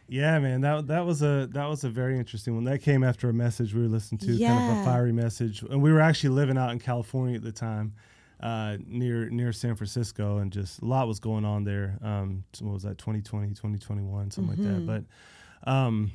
[0.09, 2.63] Yeah, man that that was a that was a very interesting one.
[2.63, 4.49] That came after a message we were listening to, yeah.
[4.49, 7.51] kind of a fiery message, and we were actually living out in California at the
[7.51, 7.93] time,
[8.39, 11.97] uh, near near San Francisco, and just a lot was going on there.
[12.01, 14.63] Um, what was that 2020, 2021, something mm-hmm.
[14.63, 14.81] like that.
[14.81, 15.03] Mm-hmm.
[15.65, 16.11] But um,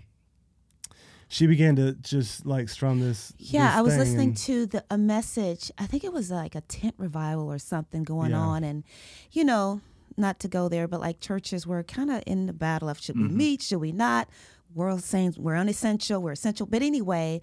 [1.33, 3.33] she began to just like strum this.
[3.39, 5.71] Yeah, this I was listening to the a message.
[5.79, 8.39] I think it was like a tent revival or something going yeah.
[8.39, 8.85] on, and
[9.31, 9.81] you know,
[10.19, 13.17] not to go there, but like churches were kind of in the battle of should
[13.17, 13.29] mm-hmm.
[13.29, 14.29] we meet, should we not?
[14.75, 16.67] World saying we're unessential, we're essential.
[16.67, 17.41] But anyway,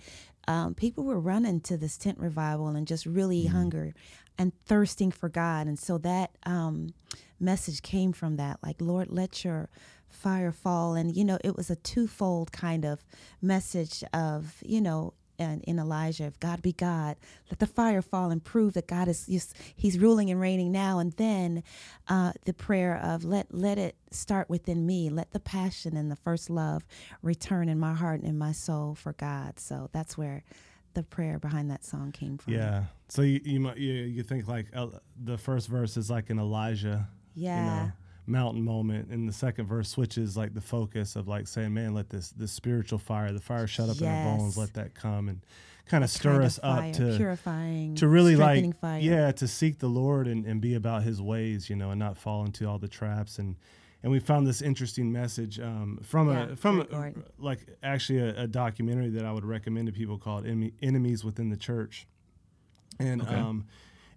[0.48, 3.56] um, people were running to this tent revival and just really mm-hmm.
[3.56, 3.96] hunger
[4.38, 6.94] and thirsting for God, and so that um,
[7.40, 8.60] message came from that.
[8.62, 9.68] Like, Lord, let your
[10.10, 13.04] fire fall and you know it was a twofold kind of
[13.42, 17.16] message of you know and in Elijah, if God be God,
[17.50, 21.00] let the fire fall and prove that God is just, He's ruling and reigning now.
[21.00, 21.64] And then
[22.10, 25.10] uh, the prayer of let let it start within me.
[25.10, 26.86] Let the passion and the first love
[27.24, 29.60] return in my heart and in my soul for God.
[29.60, 30.44] So that's where
[30.94, 32.54] the prayer behind that song came from.
[32.54, 32.84] Yeah.
[33.08, 34.88] So you you you, you think like uh,
[35.24, 37.08] the first verse is like an Elijah.
[37.34, 37.60] Yeah.
[37.60, 37.92] You know,
[38.30, 42.10] mountain moment and the second verse switches like the focus of like saying man let
[42.10, 44.02] this this spiritual fire the fire shut up yes.
[44.02, 45.42] in our bones let that come and
[45.88, 49.00] kind of stir us fire, up to purifying to really like fire.
[49.00, 52.18] yeah to seek the lord and, and be about his ways you know and not
[52.18, 53.56] fall into all the traps and
[54.02, 58.44] and we found this interesting message um, from yeah, a from a, like actually a,
[58.44, 62.08] a, documentary that I would recommend to people called "Enemies Within the Church,"
[62.98, 63.36] and okay.
[63.36, 63.66] um,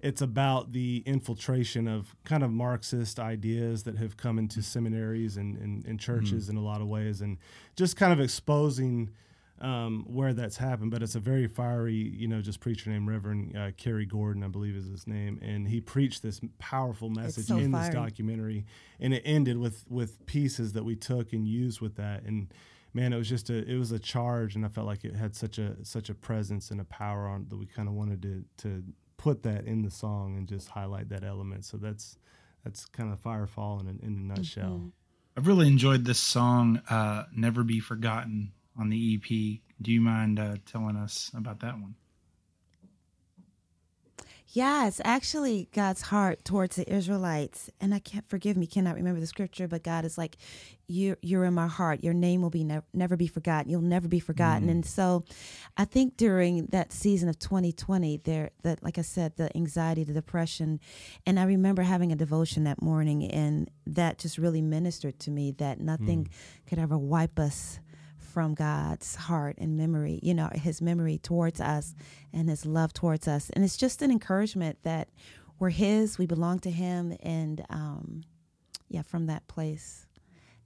[0.03, 5.57] it's about the infiltration of kind of Marxist ideas that have come into seminaries and,
[5.57, 6.57] and, and churches mm-hmm.
[6.59, 7.39] in a lot of ways, and
[7.77, 9.11] just kind of exposing
[9.61, 10.91] um, where that's happened.
[10.91, 14.49] But it's a very fiery, you know, just preacher named Reverend uh, Kerry Gordon, I
[14.49, 17.87] believe is his name, and he preached this powerful message so in fiery.
[17.87, 18.67] this documentary,
[18.99, 22.53] and it ended with with pieces that we took and used with that, and
[22.93, 25.37] man, it was just a it was a charge, and I felt like it had
[25.37, 28.45] such a such a presence and a power on that we kind of wanted to
[28.69, 28.83] to
[29.23, 31.65] put that in the song and just highlight that element.
[31.65, 32.19] So that's
[32.65, 34.71] that's kind of Firefall in, in a nutshell.
[34.71, 34.89] Mm-hmm.
[35.37, 39.61] I've really enjoyed this song, uh, "Never Be Forgotten" on the EP.
[39.81, 41.95] Do you mind uh, telling us about that one?
[44.55, 47.71] Yeah, it's actually God's heart towards the Israelites.
[47.81, 50.37] And I can't forgive me, cannot remember the scripture, but God is like,
[50.87, 52.05] you're, you're in my heart.
[52.05, 53.71] Your name will be ne- never be forgotten.
[53.71, 54.69] You'll never be forgotten.
[54.69, 54.73] Mm.
[54.73, 55.25] And so
[55.79, 60.13] I think during that season of 2020, there, that, like I said, the anxiety, the
[60.13, 60.81] depression,
[61.25, 65.53] and I remember having a devotion that morning, and that just really ministered to me
[65.53, 66.67] that nothing mm.
[66.67, 67.81] could ever wipe us
[68.33, 71.95] from God's heart and memory, you know, his memory towards us
[72.33, 73.51] and his love towards us.
[73.51, 75.09] And it's just an encouragement that
[75.59, 77.17] we're his, we belong to him.
[77.23, 78.23] And um,
[78.89, 80.07] yeah, from that place,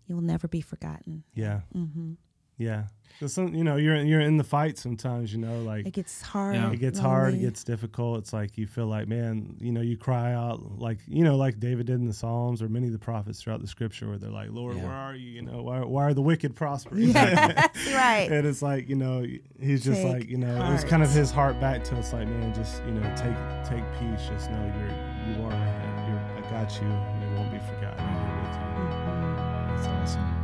[0.06, 1.24] you'll never be forgotten.
[1.34, 1.60] Yeah.
[1.74, 2.12] Mm-hmm.
[2.58, 2.84] Yeah.
[3.20, 5.32] So some, you know, you're you're in the fight sometimes.
[5.32, 6.54] You know, like It gets hard.
[6.54, 6.70] Yeah.
[6.70, 8.18] it gets hard, it gets difficult.
[8.18, 11.58] It's like you feel like, man, you know, you cry out like you know, like
[11.58, 14.28] David did in the Psalms or many of the prophets throughout the Scripture, where they're
[14.28, 14.82] like, Lord, Yeah.
[14.84, 15.30] where are you?
[15.30, 17.12] You know, why why are the wicked prospering?
[17.12, 18.28] That's right.
[18.30, 19.24] and it's like you know,
[19.58, 22.12] he's just Take like you know, it was kind of his heart back to us,
[22.12, 23.34] like man, just you know, take
[23.66, 24.28] take peace.
[24.28, 24.88] Just know you're
[25.38, 25.52] you are
[26.06, 26.86] you're, I got you.
[26.86, 28.04] You won't be forgotten.
[28.04, 28.62] I'm here with you.
[28.84, 29.76] Mhm.
[29.82, 30.35] That's awesome.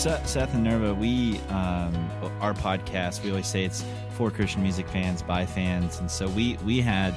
[0.00, 1.94] Seth, Seth and Nirva, we um,
[2.40, 3.22] our podcast.
[3.22, 7.14] We always say it's for Christian music fans by fans, and so we we had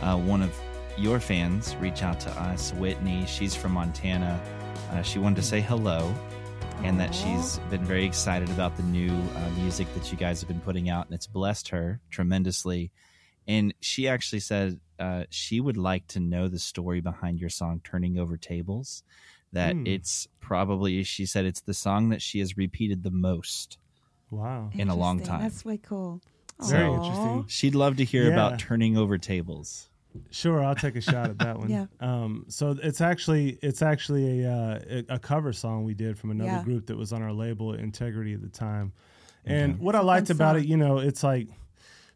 [0.00, 0.56] uh, one of
[0.96, 3.26] your fans reach out to us, Whitney.
[3.26, 4.40] She's from Montana.
[4.92, 6.14] Uh, she wanted to say hello,
[6.84, 10.46] and that she's been very excited about the new uh, music that you guys have
[10.46, 12.92] been putting out, and it's blessed her tremendously.
[13.48, 17.80] And she actually said uh, she would like to know the story behind your song
[17.82, 19.02] "Turning Over Tables."
[19.52, 19.86] That Hmm.
[19.86, 23.78] it's probably she said it's the song that she has repeated the most.
[24.32, 24.70] Wow.
[24.74, 25.42] in a long time.
[25.42, 26.20] That's way cool.
[26.68, 27.46] Very interesting.
[27.48, 28.32] She'd love to hear Yeah.
[28.34, 29.88] about turning over tables.
[30.30, 31.68] Sure, I'll take a shot at that one.
[31.68, 31.86] Yeah.
[31.98, 36.30] Um, so it's actually it's actually a, uh, a a cover song we did from
[36.30, 36.62] another Yeah.
[36.62, 38.92] group that was on our label Integrity at the time.
[39.44, 39.82] And Okay.
[39.82, 40.62] what I liked about song.
[40.64, 41.48] it, you know, it's like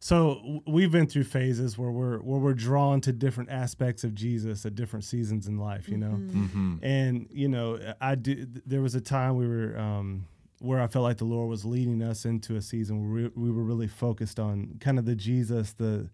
[0.05, 4.67] so we've been through phases where we're where we're drawn to different aspects of Jesus
[4.67, 6.11] at different seasons in life, you know.
[6.11, 6.31] Mhm.
[6.31, 6.75] Mm-hmm.
[6.85, 8.61] And you know, I did.
[8.67, 10.27] There was a time we were um,
[10.59, 13.51] where I felt like the Lord was leading us into a season where we, we
[13.51, 16.11] were really focused on kind of the Jesus, the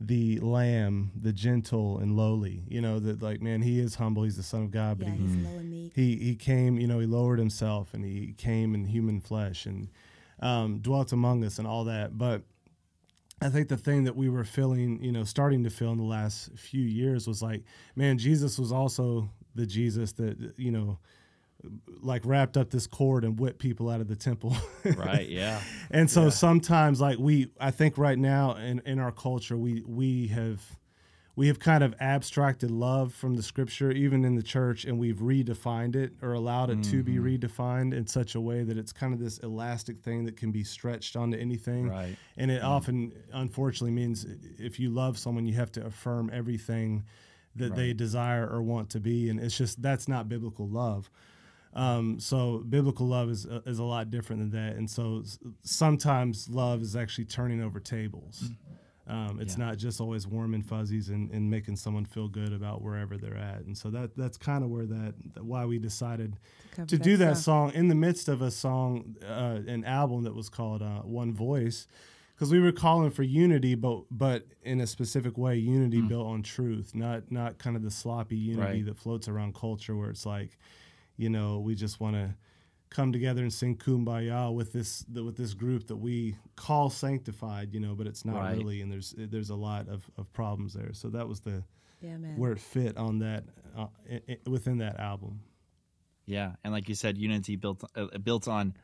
[0.00, 2.64] the Lamb, the gentle and lowly.
[2.68, 4.22] You know, that like man, he is humble.
[4.22, 5.92] He's the Son of God, but Yeah, he he's low and meek.
[5.94, 6.78] he he came.
[6.78, 9.88] You know, he lowered himself and he came in human flesh and
[10.40, 12.16] um, dwelt among us and all that.
[12.16, 12.40] But
[13.42, 16.04] I think the thing that we were feeling, you know, starting to feel in the
[16.04, 17.62] last few years was like,
[17.94, 20.98] man, Jesus was also the Jesus that you know,
[22.00, 24.56] like wrapped up this cord and whipped people out of the temple.
[24.96, 25.28] Right.
[25.28, 25.60] Yeah.
[25.90, 26.30] and so Yeah.
[26.30, 30.62] sometimes like we i think right now in, in our culture we we have
[31.38, 35.18] we have kind of abstracted love from the scripture even in the church and we've
[35.18, 37.38] redefined it or allowed it to be Mhm.
[37.38, 40.64] redefined in such a way that it's kind of this elastic thing that can be
[40.64, 42.16] stretched onto anything Right.
[42.38, 44.24] and it often unfortunately means
[44.58, 47.04] if you love someone you have to affirm everything
[47.54, 51.10] that they desire or want to be and it's just that's not biblical love
[51.74, 55.38] um, so biblical love is uh, is a lot different than that, and so s-
[55.62, 58.50] sometimes love is actually turning over tables.
[59.08, 59.66] Um, it's Yeah.
[59.66, 63.36] not just always warm and fuzzies and, and making someone feel good about wherever they're
[63.36, 66.36] at, and so that that's kind of where that why we decided
[66.72, 67.70] cover to do that song.
[67.70, 71.32] song in the midst of a song, uh, an album that was called uh, One
[71.32, 71.86] Voice,
[72.34, 76.42] because we were calling for unity, but but in a specific way, unity built on
[76.42, 78.84] truth, not not kind of the sloppy unity Right.
[78.86, 80.58] that floats around culture, where it's like,
[81.16, 82.34] you know, we just want to
[82.90, 87.74] come together and sing kumbaya with this the, with this group that we call sanctified,
[87.74, 88.56] you know, but it's not Right.
[88.56, 90.92] really, and there's there's a lot of, of problems there.
[90.92, 91.64] So that was the
[92.00, 92.36] Yeah, man.
[92.36, 93.44] where it fit on that
[93.76, 95.40] uh, i i within that album.
[96.26, 96.52] Yeah.
[96.64, 98.74] And like you said, unity built uh, built on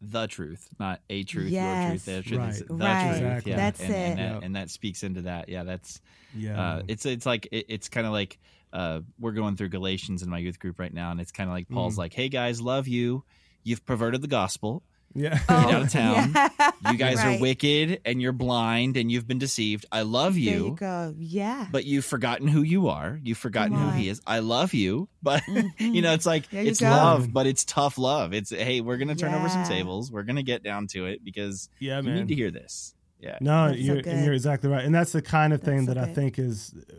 [0.00, 1.64] the truth, not a truth, Yes.
[1.82, 2.38] your truth, their truth.
[2.40, 2.68] Right.
[2.68, 3.02] the Right.
[3.04, 3.16] truth.
[3.16, 3.50] Exactly.
[3.52, 3.56] Yeah.
[3.56, 4.16] That's and, And it.
[4.22, 4.42] that, Yep.
[4.44, 5.48] and that speaks into that.
[5.48, 5.64] Yeah.
[5.64, 6.00] That's
[6.34, 8.38] Yeah, uh, it's it's like it, it's kind of like
[8.72, 11.54] uh, we're going through Galatians in my youth group right now, and it's kind of
[11.54, 11.98] like Paul's Mm.
[11.98, 13.24] like, "Hey guys, love you.
[13.64, 14.82] You've perverted the gospel.
[15.14, 15.38] yeah.
[15.48, 16.32] Oh, out of town.
[16.34, 16.70] yeah.
[16.92, 17.38] You guys Right.
[17.38, 19.86] are wicked, and you're blind, and you've been deceived.
[19.90, 21.14] I love There you." you go.
[21.18, 21.66] Yeah.
[21.72, 23.18] but you've forgotten who you are.
[23.24, 24.20] You've forgotten who he is.
[24.26, 25.94] I love you, but Mhm.
[25.94, 26.90] you know, it's like There it's go.
[26.90, 28.34] love, but it's tough love.
[28.34, 30.12] It's hey, we're gonna turn over some tables.
[30.12, 32.04] We're gonna get down to it because yeah, man.
[32.14, 32.94] you need to hear this.
[33.20, 35.94] Yeah, No, you're and you're exactly right, and that's the kind of That's thing so
[35.94, 36.92] that I think is, uh,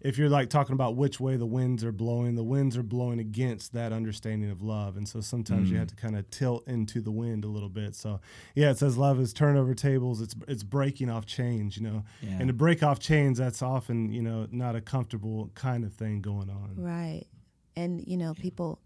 [0.00, 3.18] if you're like talking about which way the winds are blowing, the winds are blowing
[3.18, 5.80] against that understanding of love, and so sometimes you Mm.
[5.80, 7.94] have to kind of tilt into the wind a little bit.
[7.94, 8.20] So
[8.54, 10.20] yeah, it says love is turnover tables.
[10.20, 12.36] It's it's breaking off chains, you know, yeah.
[12.38, 16.20] and to break off chains, that's often you know not a comfortable kind of thing
[16.20, 16.74] going on.
[16.76, 17.24] Right.
[17.76, 18.80] And, you know, people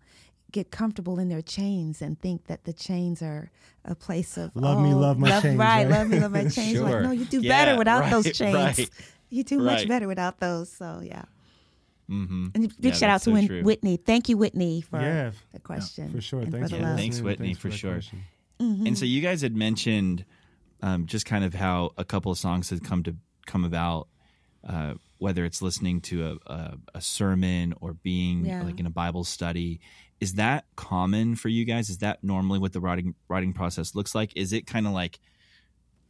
[0.53, 3.50] get comfortable in their chains and think that the chains are
[3.85, 5.88] a place of Love me, oh, love my chains, Right, right?
[5.90, 6.72] love me, love my chains.
[6.79, 6.83] Sure.
[6.90, 8.55] Like, no, you do Yeah, better without right, those chains.
[8.79, 8.90] right.
[9.30, 10.70] You do much better without those.
[10.70, 11.24] So yeah.
[12.10, 12.48] mm-hmm.
[12.54, 13.62] And big Yeah, shout out to so Whit- true.
[13.62, 13.96] Whitney.
[13.96, 16.10] Thank you, Whitney, for Yeah, the question.
[16.12, 16.42] for sure.
[16.44, 16.96] Thanks for for the love.
[16.98, 17.20] Thanks.
[17.20, 17.92] Whitney, Thanks for that sure.
[17.94, 18.20] question.
[18.60, 18.87] Mhm.
[18.87, 20.24] And so you guys had mentioned
[20.82, 24.06] um, just kind of how a couple of songs had come to come about,
[24.68, 28.62] uh, whether it's listening to a, a, a sermon or being Yeah.
[28.62, 29.80] like in a Bible study.
[30.20, 31.88] Is that common for you guys?
[31.88, 34.37] Is that normally what the writing writing process looks like?
[34.37, 35.20] Is it kind of like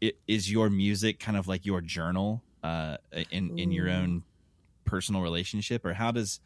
[0.03, 2.97] i- is your music kind of like your journal uh,
[3.31, 4.23] in in your own
[4.85, 6.41] personal relationship, or how does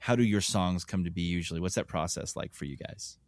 [0.00, 1.60] how do your songs come to be usually?
[1.60, 3.18] What's that process like for you guys?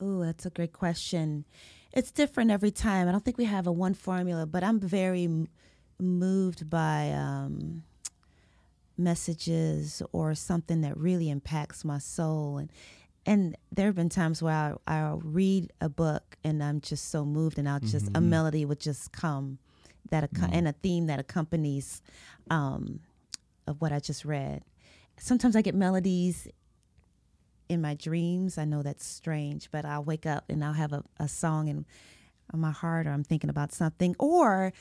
[0.00, 1.44] Oh, that's a great question.
[1.92, 3.08] It's different every time.
[3.08, 5.48] I don't think we have a one formula, but I'm very m-
[5.98, 7.82] moved by um,
[8.96, 12.58] messages or something that really impacts my soul.
[12.58, 12.72] And
[13.26, 17.24] and there have been times where I, I'll read a book and I'm just so
[17.24, 19.58] moved, and I'll just a melody would just come
[20.10, 22.02] that acco- and a theme that accompanies
[22.50, 23.00] um,
[23.66, 24.62] of what I just read.
[25.18, 26.48] Sometimes I get melodies
[27.68, 28.58] in my dreams.
[28.58, 31.84] I know that's strange, but I'll wake up and I'll have a, a song in,
[32.52, 34.16] in my heart or I'm thinking about something.
[34.18, 34.72] Or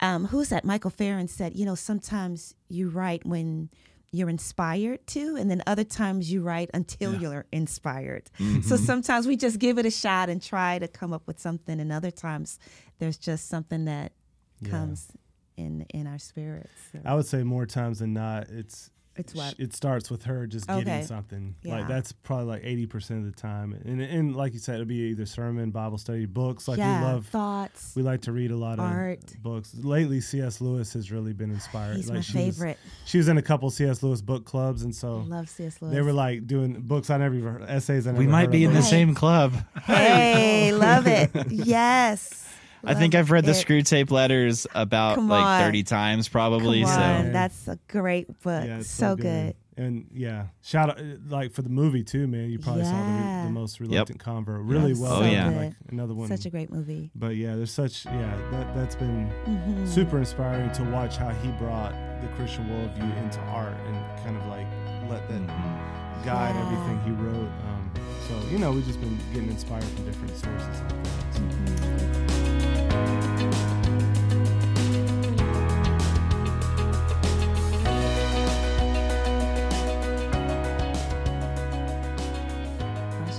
[0.00, 0.64] um, who's that?
[0.64, 3.70] Michael Farren said, you know, sometimes you write when
[4.12, 8.30] you're inspired to, and then other times you write until you're inspired.
[8.62, 11.80] So sometimes we just give it a shot and try to come up with something,
[11.80, 12.58] and other times
[12.98, 14.12] there's just something that
[14.60, 14.70] Yeah.
[14.70, 15.08] comes
[15.56, 16.70] in in our spirits.
[16.92, 19.54] So I would say more times than not, it's It's what?
[19.58, 20.84] it starts with her just Okay.
[20.84, 21.54] getting something.
[21.62, 21.78] Yeah.
[21.78, 24.84] Like that's probably like eighty percent of the time, and and like you said, it'll
[24.86, 26.68] be either sermon, Bible study, books.
[26.68, 27.94] Like yeah, we love, thoughts.
[27.96, 29.24] we like to read a lot Art.
[29.24, 29.74] of books.
[29.74, 30.60] Lately, C.S.
[30.60, 31.96] Lewis has really been inspired.
[31.96, 32.78] He's like my she was- favorite.
[33.06, 34.02] she was in a couple C.S.
[34.02, 35.80] Lewis book clubs, and so Love C.S.
[35.80, 35.94] Lewis.
[35.94, 38.06] they were like doing books I never even essays.
[38.06, 39.54] I never We might heard be in the same club.
[39.84, 41.30] Hey, love it.
[41.50, 42.42] Yes.
[42.84, 43.54] I think I've read the it.
[43.66, 45.60] Screwtape Letters about Come like on.
[45.62, 46.82] 30 times probably.
[46.82, 48.64] Come so on, that's a great book.
[48.64, 49.54] Yeah, it's so, good.
[49.78, 52.48] And yeah, shout out like for the movie too, man.
[52.50, 54.62] You probably saw the, the most reluctant convert.
[54.62, 55.16] Really That's well.
[55.16, 55.32] Oh, done.
[55.32, 55.48] yeah.
[55.50, 56.28] like another one.
[56.28, 57.10] Such a great movie.
[57.14, 59.86] but yeah, there's such yeah that that's been Mhm.
[59.86, 64.46] super inspiring to watch how he brought the Christian worldview into art and kind of
[64.46, 64.66] like
[65.10, 66.24] let that Mhm.
[66.24, 66.64] guide Yeah.
[66.64, 67.50] everything he wrote.
[67.68, 67.90] Um,
[68.28, 71.34] so you know, we've just been getting inspired from different sources like that.
[71.34, 71.40] So.
[71.42, 72.05] Mhm.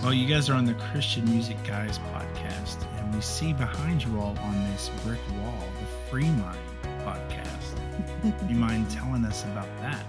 [0.07, 4.17] Well, you guys are on the Christian Music Guys podcast, and we see behind you
[4.21, 6.55] all on this brick wall the Freemind
[7.03, 8.49] podcast.
[8.49, 10.05] you mind telling us about that?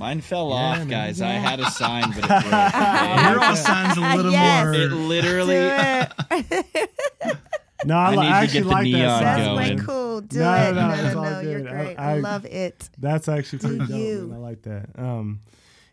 [0.00, 0.88] Mine fell Yeah, off, man.
[0.88, 1.20] guys.
[1.20, 2.40] I had a sign, but it broke.
[2.46, 3.30] okay?
[3.30, 4.64] Your all sounds a little Yes.
[4.64, 4.74] more.
[4.74, 5.56] it literally.
[5.56, 6.90] It.
[7.82, 9.20] No, I, I li- need to I actually get the like neon that.
[9.22, 10.20] That's sound, way cool.
[10.20, 10.72] Do No, it.
[10.74, 11.40] no, No, it's no, all no.
[11.40, 11.66] You're.
[11.68, 11.96] I- great.
[11.98, 12.90] I, I- love it.
[12.98, 13.96] That's actually pretty Do dope.
[13.98, 14.32] you.
[14.34, 14.90] I like that.
[14.98, 15.40] Um,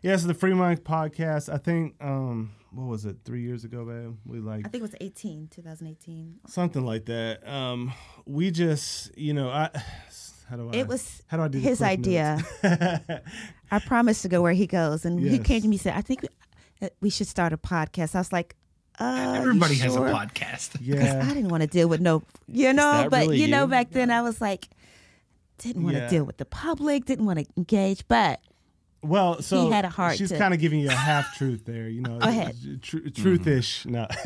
[0.02, 1.50] yeah, so the Freemind podcast.
[1.50, 3.16] I think um, what was it?
[3.24, 4.16] Three years ago, babe.
[4.26, 6.40] We like I think it was 18, 2018.
[6.46, 7.48] something like that.
[7.48, 7.94] Um,
[8.26, 9.70] we just, you know, I.
[10.48, 10.76] How do I?
[10.76, 12.38] It was how do I do his idea.
[13.70, 16.00] I promised to go where he goes, and he came to me and said, "I
[16.00, 16.22] think
[16.80, 18.56] we, we should start a podcast." I was like,
[18.98, 20.32] uh, you Everybody has a podcast.
[20.32, 20.72] podcast.
[20.72, 23.08] 'Cause yeah, I didn't want to deal with no, you know.
[23.10, 23.68] But really you know, you?
[23.70, 24.68] back then I was like,
[25.58, 26.08] didn't want to Yeah.
[26.08, 28.06] deal with the public, didn't want to engage.
[28.08, 28.40] But
[29.00, 31.88] Well, so had a heart She's to- kind of giving you a half truth there,
[31.88, 32.18] you know.
[32.20, 32.56] Go ahead.
[32.82, 34.06] Tr- truth-ish, no.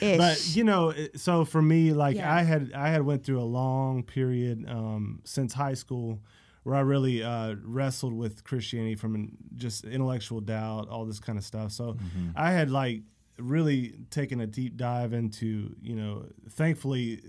[0.00, 0.18] Ish.
[0.18, 2.34] but you know, so for me, like Yeah.
[2.34, 6.20] I had, I had went through a long period um, since high school
[6.64, 11.44] where I really uh, wrestled with Christianity from just intellectual doubt, all this kind of
[11.44, 11.70] stuff.
[11.72, 11.96] So
[12.34, 13.02] I had like
[13.38, 17.20] really taken a deep dive into, you know, thankfully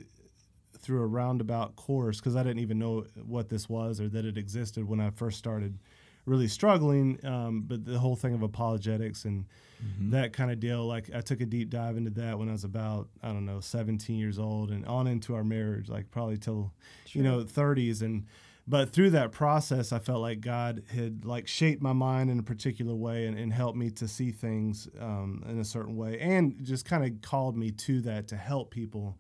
[0.80, 4.38] through a roundabout course because I didn't even know what this was or that it
[4.38, 5.80] existed when I first started
[6.25, 7.19] really struggling.
[7.25, 9.45] Um, but the whole thing of apologetics and
[9.99, 12.63] that kind of deal, like I took a deep dive into that when I was
[12.63, 16.73] about, I don't know, 17 years old and on into our marriage, like probably till,
[17.09, 18.01] you know, 30s.
[18.01, 18.25] And,
[18.67, 22.43] but through that process, I felt like God had like shaped my mind in a
[22.43, 26.55] particular way and, and helped me to see things um, in a certain way and
[26.63, 29.17] just kind of called me to that to help people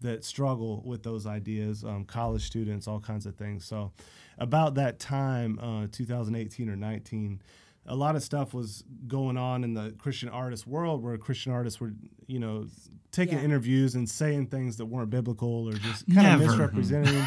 [0.00, 3.64] that struggle with those ideas, um, college students, all kinds of things.
[3.64, 3.92] So,
[4.38, 7.40] about that time, uh, 2018 or 19,
[7.86, 11.80] a lot of stuff was going on in the Christian artist world where Christian artists
[11.80, 11.92] were,
[12.26, 12.66] you know,
[13.12, 13.44] taking Yeah.
[13.44, 17.24] interviews and saying things that weren't biblical or just kind of misrepresenting.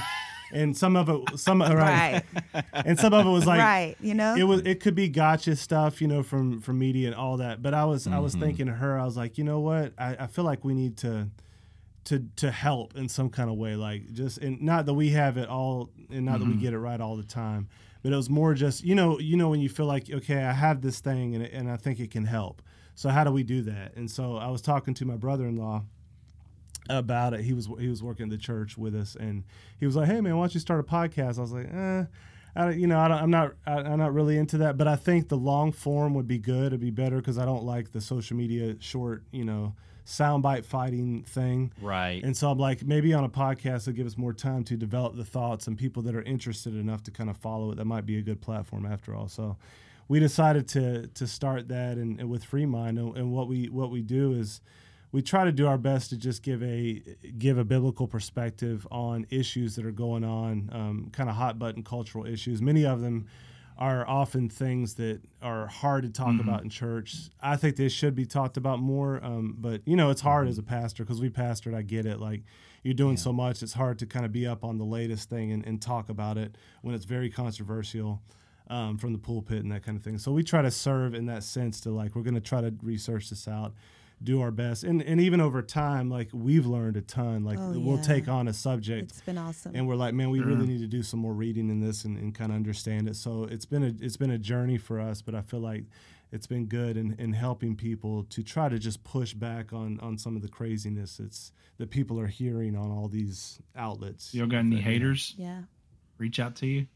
[0.52, 3.96] and some of it, some right, right, and some of it was like right.
[4.02, 7.16] You know, it was it could be gotcha stuff, you know, from from media and
[7.16, 7.62] all that.
[7.62, 9.94] But I was I was thinking to her, I was like, you know what?
[9.98, 11.30] I, I feel like we need to
[12.10, 15.38] to to help in some kind of way, like just and not that we have
[15.38, 17.70] it all and not that we get it right all the time,
[18.02, 20.54] but it was more just you know you know when you feel like okay, I
[20.54, 22.64] have this thing and and I think it can help.
[22.96, 23.96] So how do we do that?
[23.96, 25.84] And so I was talking to my brother-in-law
[26.90, 27.42] about it.
[27.42, 29.44] He was he was working at the church with us, and
[29.80, 32.06] he was like, "Hey man, why don't you start a podcast?" I was like, "Eh."
[32.56, 34.96] I you know, I don't, I'm not, I, I'm not really into that, but I
[34.96, 36.68] think the long form would be good.
[36.68, 39.76] It'd be better because I don't like the social media short, you know,
[40.10, 41.72] soundbite fighting thing.
[41.80, 42.24] Right.
[42.24, 45.16] And so I'm like, maybe on a podcast, it'll give us more time to develop
[45.16, 47.76] the thoughts and people that are interested enough to kind of follow it.
[47.76, 49.28] That might be a good platform after all.
[49.28, 49.56] So
[50.08, 52.98] we decided to to start that and, and with Freemind.
[53.00, 54.62] And, and what we what we do is
[55.12, 57.04] we try to do our best to just give a
[57.38, 61.84] give a biblical perspective on issues that are going on, um, kind of hot button
[61.84, 62.64] cultural issues.
[62.64, 63.28] Many of them
[63.80, 67.30] are often things that are hard to talk about in church.
[67.42, 70.58] I think they should be talked about more, um, but you know it's hard as
[70.58, 71.74] a pastor because we pastored.
[71.74, 72.20] I get it.
[72.20, 72.44] Like
[72.84, 75.54] you're doing so much, it's hard to kind of be up on the latest thing
[75.54, 78.22] and, and talk about it when it's very controversial.
[78.72, 80.20] Um, from the pulpit and that kind of thing.
[80.20, 82.72] So we try to serve in that sense to like we're going to try to
[82.84, 83.74] research this out,
[84.22, 87.44] do our best, and and even over time, like we've learned a ton.
[87.44, 88.04] Like Oh, we'll yeah.
[88.04, 89.74] take on a subject It's been awesome.
[89.76, 90.68] and we're like, man, we really mm-hmm.
[90.68, 93.16] need to do some more reading in this and, and kind of understand it.
[93.16, 95.86] So it's been a it's been a journey for us, but I feel like
[96.32, 100.18] it's been good in, in helping people to try to just push back on on
[100.18, 104.34] some of the craziness that's that people are hearing on all these outlets.
[104.34, 105.34] You all got any haters?
[105.38, 105.62] yeah.
[106.18, 106.88] Reach out to you.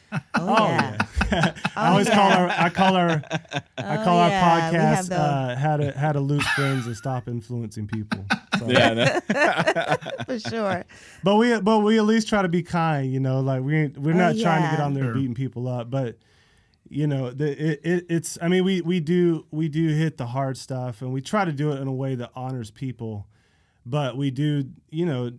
[0.12, 1.06] Oh, Oh yeah.
[1.32, 2.38] yeah, I Oh, always call yeah.
[2.38, 3.10] our I call our
[3.78, 6.96] I Oh, call our yeah, podcast the- uh, how to how to lose friends and
[6.96, 8.24] stop influencing people.
[8.58, 9.18] So, yeah.
[10.26, 10.84] For sure.
[11.24, 14.14] But we but we at least try to be kind, you know, like we we're
[14.14, 15.14] Oh, not trying to get on there Sure.
[15.14, 16.16] beating people up, but
[16.88, 20.26] you know, the it, it it's I mean we we do we do hit the
[20.26, 23.26] hard stuff and we try to do it in a way that honors people,
[23.84, 25.32] but we do, you know,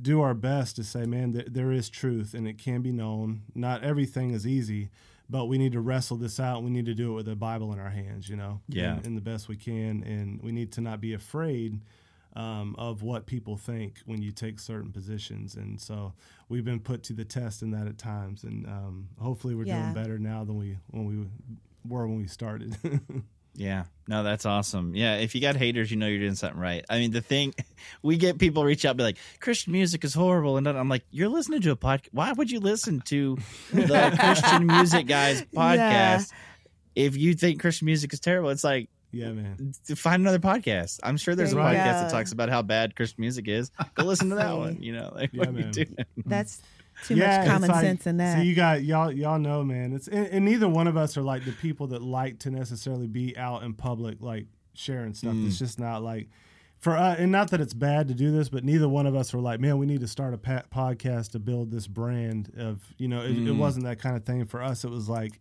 [0.00, 3.42] do our best to say, man, th- there is truth and it can be known.
[3.54, 4.90] Not everything is easy,
[5.28, 6.62] but we need to wrestle this out.
[6.62, 8.96] We need to do it with the Bible in our hands, you know, Yeah.
[8.96, 11.80] and, and the best we can, and we need to not be afraid
[12.34, 15.54] um, of what people think when you take certain positions.
[15.54, 16.14] And so
[16.48, 19.82] we've been put to the test in that at times, and um, hopefully we're Yeah.
[19.82, 21.26] doing better now than we when we
[21.86, 22.76] were when we started.
[23.54, 23.84] Yeah.
[24.08, 24.94] No, that's awesome.
[24.96, 25.16] Yeah.
[25.16, 26.84] If you got haters, you know you're doing something right.
[26.90, 27.54] I mean, the thing,
[28.02, 30.56] we get people reach out, and be like, Christian music is horrible.
[30.56, 32.08] And I'm like, you're listening to a podcast.
[32.12, 33.36] Why would you listen to
[33.72, 36.24] the Christian Music Guys podcast Yeah.
[36.94, 38.50] if you think Christian music is terrible?
[38.50, 39.72] It's like, yeah, man.
[39.94, 40.98] find another podcast.
[41.02, 42.00] I'm sure there's a There you podcast go.
[42.04, 43.70] that talks about how bad Christian music is.
[43.94, 44.78] Go listen to that one.
[44.82, 45.96] You know, like, Yeah, what are you doing?
[46.24, 46.62] That's
[47.02, 48.36] too yeah, much common like- sense in that.
[48.38, 49.92] So you got y'all y'all know, man.
[49.92, 53.06] It's and, and neither one of us are like the people that like to necessarily
[53.06, 55.34] be out in public, like sharing stuff.
[55.34, 55.46] Mm.
[55.46, 56.28] It's just not like
[56.78, 59.32] for us, and not that it's bad to do this, but neither one of us
[59.32, 62.80] were like, man, we need to start a pa- podcast to build this brand of,
[62.98, 63.58] you know, it, it Mm.
[63.58, 64.44] wasn't that kind of thing.
[64.46, 65.38] For us, it was like,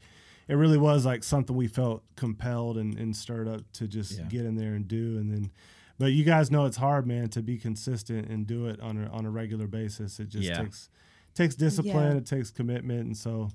[0.48, 4.26] it really was like something we felt compelled and, and stirred up to just Yeah.
[4.26, 5.52] get in there and do, and then.
[5.98, 9.08] But you guys know it's hard, man, to be consistent and do it on a
[9.10, 10.20] on a regular basis.
[10.20, 10.62] It just Yeah.
[10.62, 10.90] takes
[11.34, 12.18] takes discipline Yeah.
[12.18, 13.50] it takes commitment and so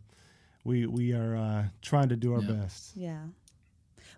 [0.65, 2.53] we we are uh, trying to do our Yeah.
[2.53, 3.23] best Yeah.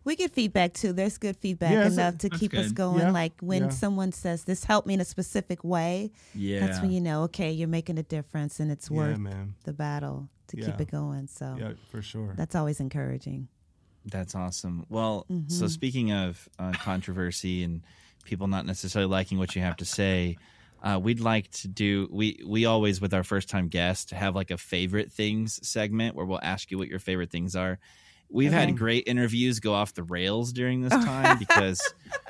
[0.05, 0.93] We get feedback too.
[0.95, 3.01] There's good feedback Yeah, it's a- enough to That's keep us going.
[3.01, 3.69] Yeah, Like when yeah.
[3.71, 6.61] someone says this helped me in a specific way, Yeah.
[6.61, 9.73] that's when you know, okay, you're making a difference and it's yeah worth man the
[9.73, 11.27] battle to keep it going.
[11.27, 13.49] So yeah for sure that's always encouraging.
[14.07, 14.87] That's awesome.
[14.89, 15.71] Well, so Mhm.
[15.71, 17.83] speaking of uh, controversy and
[18.25, 20.39] people not necessarily liking what you have to say,
[20.83, 24.51] uh, we'd like to do we we always with our first time guest have like
[24.51, 27.79] a favorite things segment where we'll ask you what your favorite things are.
[28.31, 28.67] We've Okay.
[28.67, 31.81] had great interviews go off the rails during this time because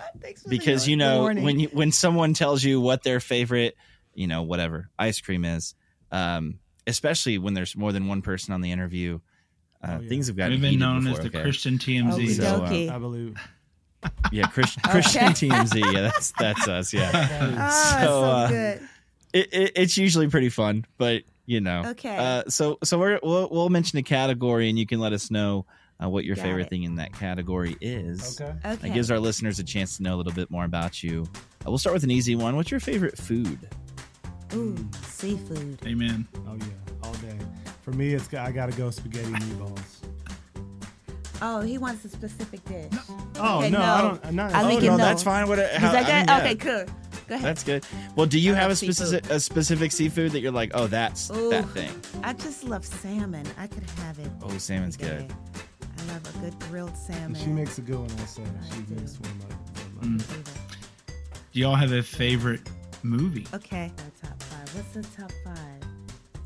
[0.49, 3.74] because you know when you when someone tells you what their favorite
[4.14, 5.74] you know whatever ice cream is
[6.11, 9.18] um especially when there's more than one person on the interview
[9.82, 10.09] uh, Oh, yeah.
[10.09, 11.42] things have gotten We've been known before, as the okay?
[11.42, 12.12] Christian TMZ.
[12.12, 13.36] Okey So, uh, i believe
[14.32, 17.11] yeah Christian Christian TMZ yeah that's that's us yeah
[17.59, 18.88] Ah, So, so, uh, good.
[19.32, 22.16] it, it, it's usually pretty fun but you know Okay.
[22.16, 25.66] uh, so so we're, we'll we'll mention a category and you can let us know
[26.03, 26.70] uh, what your Got favorite it.
[26.70, 28.76] thing in that category is okay Okay.
[28.76, 31.26] That gives our listeners a chance to know a little bit more about you.
[31.66, 32.55] Uh, we'll start with an easy one.
[32.55, 33.59] What's your favorite food?
[34.55, 35.78] Ooh, seafood.
[35.84, 36.26] Amen.
[36.46, 36.64] oh yeah
[37.03, 37.36] all day
[37.82, 39.96] for me it's i gotta go spaghetti meatballs
[41.41, 42.93] Oh, he wants a specific dish.
[43.39, 43.84] oh Okay, no, no.
[43.84, 45.49] i don't not I oh think no, you that's fine.
[45.49, 45.59] What?
[45.59, 46.95] Is How, that I mean, yeah, Okay, cool.
[47.28, 47.45] Go ahead.
[47.47, 47.84] That's good.
[48.16, 50.86] Well, do you I have a love specific a specific seafood that you're like, oh,
[50.86, 51.51] that's Ooh.
[51.51, 51.91] that thing?
[52.24, 53.47] I just love salmon.
[53.59, 54.30] I could have it.
[54.43, 55.34] Oh, salmon's every good.
[56.01, 57.34] I love a good grilled salmon.
[57.41, 58.95] she makes a good one also I she do.
[58.95, 59.55] makes one of my-
[59.99, 60.01] Mm.
[60.01, 61.14] one of my-
[61.53, 62.61] Do y'all have a favorite
[63.03, 63.47] movie?
[63.53, 63.93] Okay.
[64.22, 64.74] Top five.
[64.74, 65.57] What's the top five?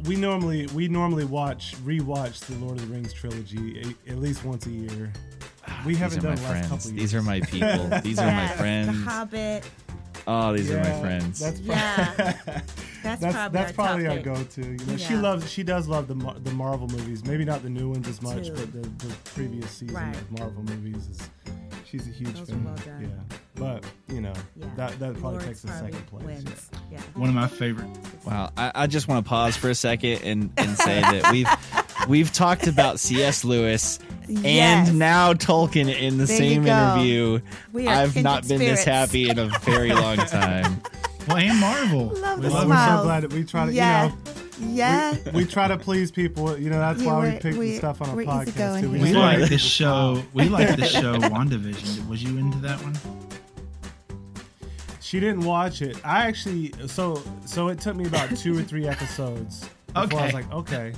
[0.06, 4.44] We normally we normally watch rewatch the lord of the rings trilogy a, at least
[4.44, 5.12] once a year
[5.68, 6.68] ah, we These haven't are done my the last friends.
[6.86, 7.88] couple These are my people.
[7.92, 8.88] Ah, these are my friends.
[9.04, 9.64] The Hobbit.
[10.26, 11.40] Oh, these are my friends.
[11.40, 12.12] That's pro- Yeah.
[13.02, 14.60] that's That's, probably that's our probably our go-to.
[14.62, 17.24] You know, she loves she does love the the Marvel movies.
[17.24, 18.52] Maybe not the new ones as much, Too.
[18.54, 20.14] but the, the previous season Right.
[20.16, 21.20] of Marvel movies is
[21.92, 22.64] she's a huge Those were fan.
[22.64, 23.02] well done.
[23.30, 23.36] Yeah.
[23.54, 24.66] but you know Yeah.
[24.76, 26.24] that that probably Lawrence takes the Harvey second place.
[26.24, 26.70] Wins.
[26.90, 27.00] Yeah.
[27.14, 27.88] One of my favorite.
[28.24, 31.48] Wow, I, I just want to pause for a second and, and say that we've
[32.08, 33.44] we've talked about C.S.
[33.44, 34.88] Lewis Yes.
[34.88, 37.40] and now Tolkien in the There same interview.
[37.72, 40.80] We are I've not been this happy in a very long time.
[41.28, 42.06] Well, and Marvel.
[42.20, 44.06] Love We the love, we're so glad that we try to Yeah.
[44.06, 44.16] you know
[44.64, 45.16] Yeah.
[45.34, 46.58] we try to please people.
[46.58, 48.48] You know that's Yeah, why we we're- pick the we- stuff on a podcast.
[48.48, 48.90] easygoing too.
[48.92, 49.02] here.
[49.02, 50.22] We like the show.
[50.34, 52.08] We like the show WandaVision.
[52.08, 52.94] Was you into that one?
[55.00, 55.98] She didn't watch it.
[56.04, 60.34] I actually so so it took me about two or three episodes before I was
[60.34, 60.92] like, okay.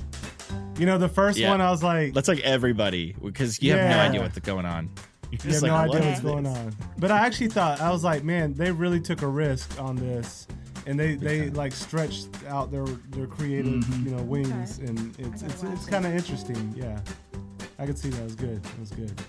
[0.77, 1.49] You know, the first Yeah.
[1.49, 4.89] one I was like, That's like everybody because you have no idea what's going on.
[5.31, 6.75] You're have just no idea what's is going on.
[6.97, 10.47] But I actually thought I was like, man, they really took a risk on this,
[10.85, 14.05] and they they like stretched out their their creative Mhm.
[14.05, 14.87] you know wings, Okay.
[14.87, 16.73] and it's I it's it's kind of interesting.
[16.77, 16.99] Yeah,
[17.79, 18.21] I could see that.
[18.21, 18.57] It was good.
[18.65, 19.21] It was good.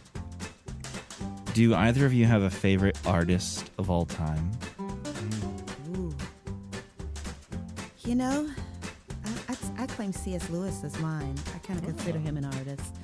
[1.54, 4.50] Do either of you have a favorite artist of all time?
[5.96, 6.14] Ooh.
[8.00, 8.48] You know,
[9.24, 10.50] I, I, I claim C.S.
[10.50, 11.34] Lewis as mine.
[11.54, 12.94] I kind of consider him an artist.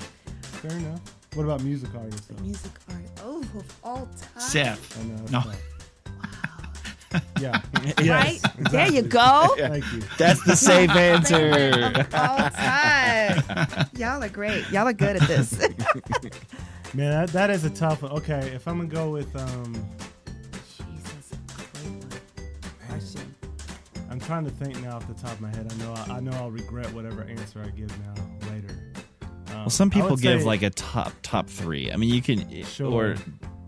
[0.43, 1.01] Fair enough.
[1.35, 2.27] What about music artists?
[2.27, 2.43] Though?
[2.43, 3.13] Music artist.
[3.25, 4.41] Oh, of all time.
[4.43, 5.01] Seth.
[5.01, 5.53] I know, that's No.
[7.13, 7.25] Tough.
[7.41, 7.61] Yeah.
[7.99, 8.41] Right?
[8.43, 9.09] Yes, There you exactly.
[9.09, 9.55] go.
[9.69, 10.03] Thank you.
[10.19, 12.07] That's the safe answer.
[12.15, 13.89] All time.
[13.97, 14.69] Y'all are great.
[14.71, 15.59] Y'all are good at this.
[16.95, 18.13] Man, that, that is a tough one.
[18.13, 19.75] Okay, if I'm gonna go with um,
[20.77, 21.33] Jesus,
[21.75, 22.05] great.
[22.89, 23.35] Question.
[24.11, 25.73] I'm trying to think now off the top of my head.
[25.73, 28.15] I know I, I know I'll regret whatever answer I give now
[28.53, 28.75] later.
[29.51, 31.91] Um, Well, some people give say like a top top three.
[31.91, 32.93] I mean, you can Sure.
[32.93, 33.17] or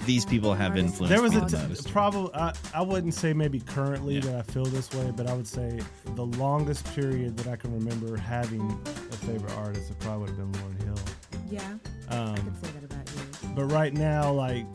[0.06, 1.10] these people have influence.
[1.10, 1.92] there was a people in the t- industry.
[1.92, 4.20] probably I, I wouldn't say maybe currently Yeah.
[4.22, 5.80] that I feel this way, but I would say
[6.14, 8.62] the longest period that I can remember having
[9.12, 10.98] a favorite artist it probably would have been Lauryn Hill.
[11.50, 11.74] Yeah,
[12.10, 13.48] I Um, can say that about you.
[13.54, 14.66] but right now, like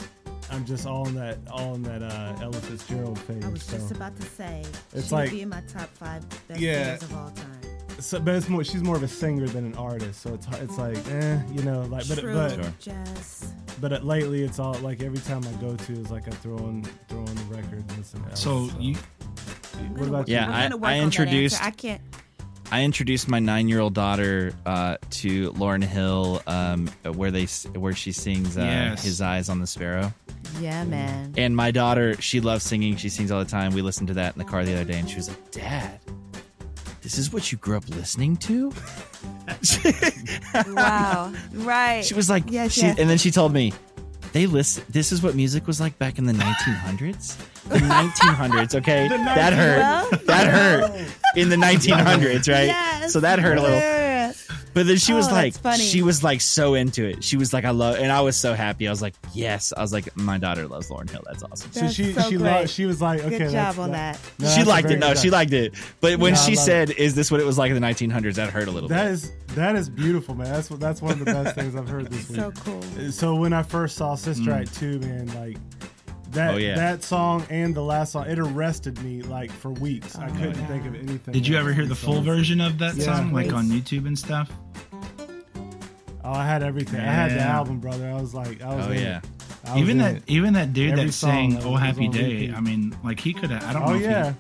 [0.52, 3.44] I'm just all in that all in that uh, Ella Fitzgerald phase.
[3.46, 3.78] I was so.
[3.78, 4.64] just about to say
[4.94, 6.98] It's she like- would be in my top five best Yeah.
[6.98, 7.59] singers of all time.
[8.00, 10.78] So, but it's more she's more of a singer than an artist, so it's it's
[10.78, 12.74] like eh, you know, like but True, but Sure.
[12.80, 13.54] Jess.
[13.82, 16.58] but uh, lately it's all like every time I go to is like I throw
[16.58, 18.20] on throw on the record and listen.
[18.22, 18.96] To Ella, So you,
[19.96, 20.78] what about Yeah, you?
[20.84, 22.02] I- I introduced- I can't.
[22.72, 28.58] I introduced my nine-year-old daughter uh, to Lauryn Hill, um, where they where she sings
[28.60, 29.04] uh, Yes.
[29.04, 30.14] "His Eyes on the Sparrow."
[30.62, 31.34] Yeah, man.
[31.36, 32.96] And my daughter, she loves singing.
[32.98, 33.74] She sings all the time.
[33.74, 36.00] We listened to that in the car the other day, and she was like, "Dad,
[37.02, 38.72] this is what you grew up listening to."
[40.74, 41.34] wow.
[41.54, 42.06] Right.
[42.06, 43.00] She was like, Yes, she, yes.
[43.00, 43.74] and then she told me,
[44.32, 44.84] they listen.
[44.90, 47.38] This is what music was like back in the 1900s.
[47.68, 49.80] The 1900s, okay, that hurt.
[49.80, 50.92] Well, that hurt
[51.36, 52.68] in the 1900s, right?
[52.68, 53.12] Yes.
[53.12, 53.80] So that hurt a little.
[54.70, 54.74] Yeah.
[54.76, 55.84] But then she was Oh, like, funny.
[55.84, 57.24] she was like so into it.
[57.24, 58.88] She was like, I love, and I was so happy.
[58.88, 59.74] I was like, yes.
[59.76, 61.24] I was like, my daughter loves Lauryn Hill.
[61.26, 61.72] That's awesome.
[61.72, 62.52] So she so she great.
[62.52, 64.20] lo- she was like, okay, Good that's- job on that.
[64.40, 65.00] No, she liked it.
[65.00, 65.74] No, she liked it.
[66.02, 68.36] But when Yeah, she love said, "Is this what it was like in the 1900s?"
[68.36, 69.12] That hurt a little That bit.
[69.14, 70.52] is that is beautiful, man.
[70.52, 72.40] That's that's one of the best things I've heard this week.
[72.40, 73.12] So cool.
[73.12, 74.62] So when I first saw Sister mm.
[74.62, 75.58] Act 2, man, like
[76.32, 76.76] that Oh, yeah.
[76.76, 80.18] that song and the last song, it arrested me like for weeks.
[80.18, 80.68] I Oh, couldn't yeah.
[80.68, 81.34] think of anything.
[81.34, 82.24] did you ever hear the full song.
[82.24, 83.06] version of that Yeah.
[83.06, 84.52] song, like on YouTube and stuff?
[86.24, 87.00] Oh, I had everything.
[87.00, 88.08] I had the album, brother.
[88.10, 89.18] I was like, I was Oh in yeah.
[89.18, 89.26] it.
[89.66, 90.24] I Even that, it.
[90.28, 92.54] even that dude Every that sang that "Oh was Happy Day." repeat.
[92.56, 93.64] I mean, like he could have.
[93.64, 93.96] I don't Oh know.
[93.96, 94.34] if yeah,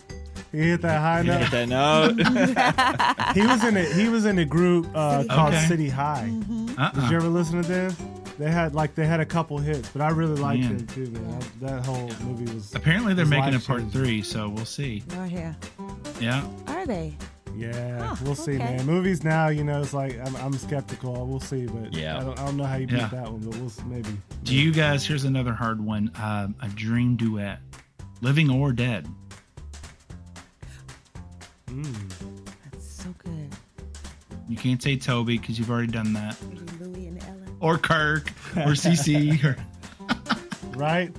[0.52, 1.42] he hit that high You note.
[1.42, 3.36] hit that note.
[3.36, 3.92] He was in it.
[3.96, 5.66] He was in a group uh, called High.
[5.68, 6.30] City High.
[6.32, 6.80] Mm-hmm.
[6.80, 6.92] Uh-uh.
[7.02, 7.96] Did you ever listen to them?
[8.40, 10.78] They had like they had a couple hits, but I really liked Man.
[10.78, 11.34] them too, man.
[11.42, 14.02] I, that whole movie was Apparently, they're was making a part life-changing.
[14.02, 15.04] three, so we'll see.
[15.16, 15.56] Right here.
[16.22, 16.48] Yeah.
[16.68, 17.16] Are they?
[17.58, 18.60] Yeah, Huh, we'll see, okay.
[18.78, 18.86] man.
[18.86, 21.26] Movies now, you know, it's like I'm, I'm skeptical.
[21.28, 22.18] We'll see, but Yeah.
[22.18, 23.08] I don't, I don't know how you beat Yeah.
[23.10, 24.10] that one, but we'll s- maybe.
[24.44, 25.06] Do you guys?
[25.06, 26.10] Here's another hard one.
[26.16, 27.60] Um, a dream duet,
[28.22, 29.06] living or dead.
[31.68, 31.94] Mm.
[32.72, 33.50] That's so good.
[34.48, 36.38] You can't say Toby because you've already done that,
[37.60, 39.43] or Kirk, or CeCe.
[39.43, 39.55] Or,
[40.78, 41.12] Right?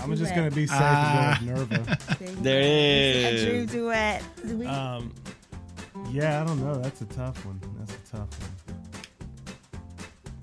[0.00, 1.38] I'm just gonna be safe Ah.
[1.40, 2.42] and go with Nirva.
[2.42, 2.68] There you There go.
[2.68, 4.22] it A dream duet.
[4.44, 4.66] We?
[4.66, 5.12] um,
[6.10, 6.74] yeah, I don't know.
[6.76, 7.60] That's a tough one.
[7.78, 8.50] That's a tough one.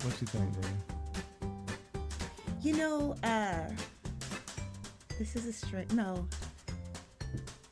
[0.02, 0.74] What you think, Dana?
[2.62, 3.70] You know, uh,
[5.18, 6.26] this is a straight no.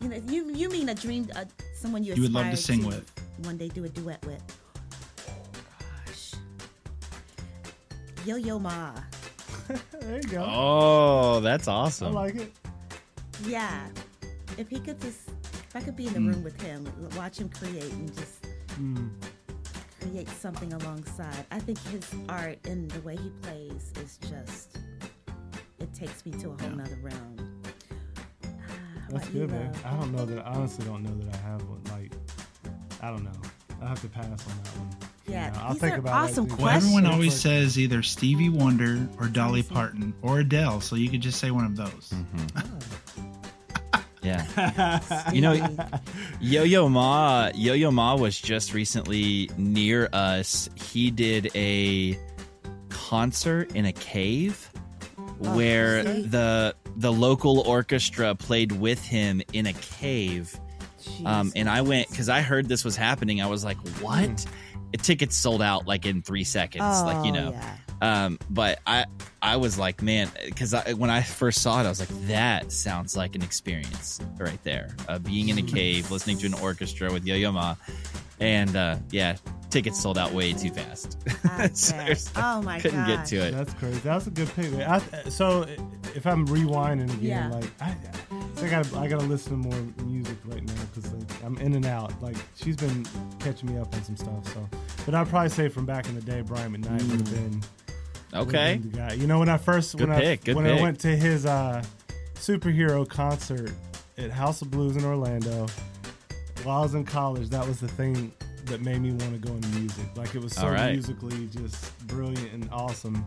[0.01, 1.45] You know, you you mean a dream, uh,
[1.77, 3.11] someone you You would love to aspire sing with.
[3.45, 4.43] one day do a duet with.
[8.25, 8.93] Yo Yo Ma.
[10.01, 10.45] there you go.
[10.49, 12.17] Oh, that's awesome.
[12.17, 12.53] I like it.
[13.47, 13.87] Yeah,
[14.57, 16.35] if he could just, if I could be in the Mm.
[16.35, 18.45] room with him, watch him create and just
[18.81, 19.11] Mm.
[20.01, 21.47] create something alongside.
[21.51, 24.79] I think his art and the way he plays is just,
[25.79, 26.75] it takes me to a whole Yeah.
[26.77, 27.63] nother realm.
[28.45, 28.49] Ah,
[29.11, 29.73] That's good, man.
[29.85, 30.47] I don't know that.
[30.47, 31.83] I honestly don't know that I have one.
[31.91, 32.13] Like,
[33.01, 33.41] I don't know.
[33.81, 35.08] I have to pass on that one.
[35.29, 36.59] You Yeah, know, I'll these think are about awesome it.
[36.59, 41.09] Well, everyone always Like- says either Stevie Wonder or Dolly Parton or Adele, so you
[41.11, 42.11] could just say one of those.
[42.13, 42.59] Mm-hmm.
[44.23, 45.01] Yeah.
[45.33, 45.53] You know,
[46.41, 50.69] Yo Yo Ma, Yo Yo Ma was just recently near us.
[50.75, 52.19] He did a
[52.89, 54.71] concert in a cave
[55.19, 60.59] oh, where the the local orchestra played with him in a cave.
[61.25, 63.41] Um, and I went because I heard this was happening.
[63.43, 64.45] I was like, "What?"
[65.03, 66.83] Tickets sold out like in three seconds.
[67.03, 67.77] like you Oh, know, yeah.
[68.25, 69.05] um, but I
[69.43, 72.73] I was like, man, because I, when I first saw it, I was like, that
[72.73, 74.89] sounds like an experience right there.
[75.09, 77.75] Uh, being in a cave, listening to an orchestra with Yo Yo Ma,
[78.41, 79.37] and uh, yeah,
[79.69, 81.19] tickets sold out way too fast.
[81.45, 81.77] I bet.
[81.77, 82.83] Seriously, oh my god.
[82.83, 83.51] couldn't get to it.
[83.53, 84.01] That's crazy.
[84.01, 84.73] That's a good pick.
[84.75, 85.67] I, so
[86.15, 87.49] if I'm rewinding again, Yeah.
[87.51, 87.95] like I,
[88.28, 88.28] so
[88.63, 91.75] I gotta I got to listen to more music right now because like, I'm in
[91.75, 92.21] and out.
[92.23, 93.07] Like she's been
[93.39, 94.53] catching me up on some stuff.
[94.53, 94.69] So,
[95.05, 97.63] but I'd probably say from back in the day, Brian McKnight would have been
[98.35, 99.13] Okay, been the guy.
[99.15, 100.79] You know, when I first Good when pick, I when pick.
[100.79, 101.83] I went to his uh,
[102.35, 103.73] superhero concert
[104.17, 105.67] at House of Blues in Orlando
[106.65, 108.33] while I was in college, that was the thing
[108.67, 110.05] that made me want to go into music.
[110.17, 110.93] Like it was so right.
[110.93, 113.25] musically just brilliant and awesome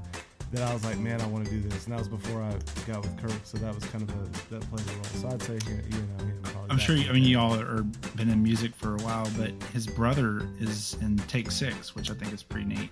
[0.51, 1.85] that I was like, man, I want to do this.
[1.85, 2.51] And that was before I
[2.85, 5.03] got with Kirk, so that was kind of a that played a role.
[5.03, 6.69] So I'd say you know him probably.
[6.69, 6.95] I'm sure.
[6.95, 7.83] You, I mean, you all are
[8.15, 12.13] been in music for a while, but his brother is in Take Six, which I
[12.15, 12.89] think is pretty neat.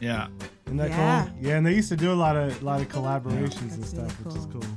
[0.00, 0.28] Yeah,
[0.66, 1.24] Isn't that Yeah.
[1.26, 1.34] cool?
[1.40, 4.14] Yeah, and they used to do a lot of a lot of collaborations and stuff,
[4.24, 4.60] really which is cool.
[4.60, 4.70] cool.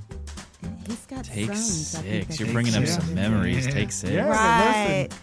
[0.87, 1.95] He's got take sons.
[1.95, 2.39] I think six.
[2.39, 3.03] You're can bringing up six.
[3.03, 3.65] some memories.
[3.65, 3.71] Yeah.
[3.73, 4.13] Take six.
[4.13, 4.27] Yeah.
[4.29, 5.07] Right.
[5.09, 5.19] listen,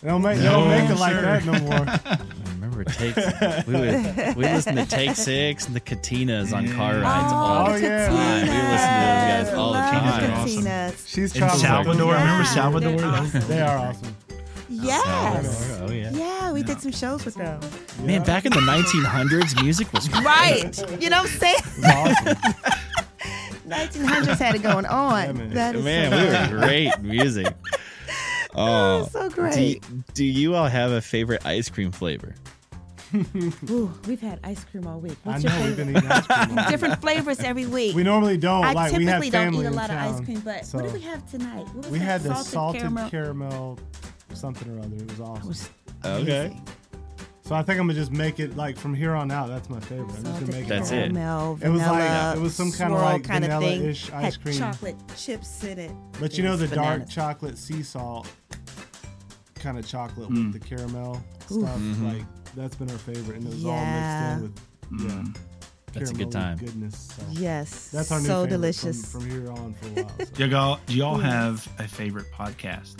[0.00, 1.86] They don't make, they don't make it like that no more.
[2.76, 3.66] I remember take.
[3.66, 7.72] we would we listened to Take Six and the Katinas on car rides all Oh,
[7.72, 8.08] the yeah.
[8.08, 8.14] time.
[8.14, 10.30] We listened to those guys all the Love Katinas time.
[10.30, 10.62] are awesome.
[10.64, 11.08] Katinas.
[11.08, 11.60] She's in chocolate.
[11.60, 12.12] Salvador.
[12.12, 12.20] Yeah.
[12.20, 13.04] Remember They're Salvador?
[13.04, 13.48] awesome.
[13.48, 14.16] They are awesome.
[14.68, 15.78] Yes.
[15.80, 16.10] Oh yeah.
[16.12, 17.60] Yeah, we did some shows with them.
[18.02, 20.24] Man, back in the 1900s, music was great.
[20.24, 21.00] Right.
[21.02, 21.56] You know what I'm saying?
[21.78, 22.52] It awesome.
[23.68, 25.24] 1900s had it going on.
[25.26, 25.50] Yeah, man.
[25.54, 27.46] That is Man, so we were great music.
[28.54, 29.84] Oh, Oh, so do, great.
[30.14, 32.34] do you all have a favorite ice cream flavor?
[33.70, 35.16] Ooh, we've had ice cream all week.
[35.24, 36.04] I What's know your we've been favorite?
[36.04, 36.58] eating ice cream.
[36.58, 37.94] all Different flavors every week.
[37.94, 38.92] We normally don't I like.
[38.92, 40.78] We have typically don't family eat a in lot of ice town, cream, but so
[40.78, 41.64] what did we have tonight?
[41.68, 42.04] What was we that?
[42.04, 43.10] had the salted, salted caramel.
[43.10, 43.78] caramel.
[44.34, 44.96] something or other.
[44.96, 45.48] It was awesome.
[45.48, 45.70] was
[46.04, 46.56] Okay.
[47.42, 49.48] so I think I'm gonna just make it like from here on out.
[49.48, 50.08] That's my favorite.
[50.08, 50.96] I'm just Salted gonna make That's it.
[50.98, 51.00] it.
[51.14, 53.60] caramel, It was like- vanilla, it was some kinda swirl like kind of thing.
[53.78, 54.58] vanilla-ish ice had cream.
[54.58, 55.92] chocolate chips in it.
[56.20, 57.14] But It you know was the dark bananas.
[57.14, 58.28] chocolate sea salt
[59.54, 60.52] kind of chocolate Mm.
[60.52, 61.60] with the caramel Ooh.
[61.62, 61.78] stuff.
[61.78, 62.12] Mhm.
[62.18, 62.26] Like
[62.56, 63.70] that's been our favorite, and it was Yeah.
[63.70, 64.60] all mixed
[64.92, 65.22] in with yeah.
[65.22, 65.36] Mm.
[65.92, 66.58] That's a good time.
[66.58, 67.12] Goodness.
[67.16, 69.10] So Yes, that's our new so delicious.
[69.10, 70.12] From, from here on for a while.
[70.18, 70.24] So.
[70.34, 72.96] Do y'all, do y'all have a favorite podcast?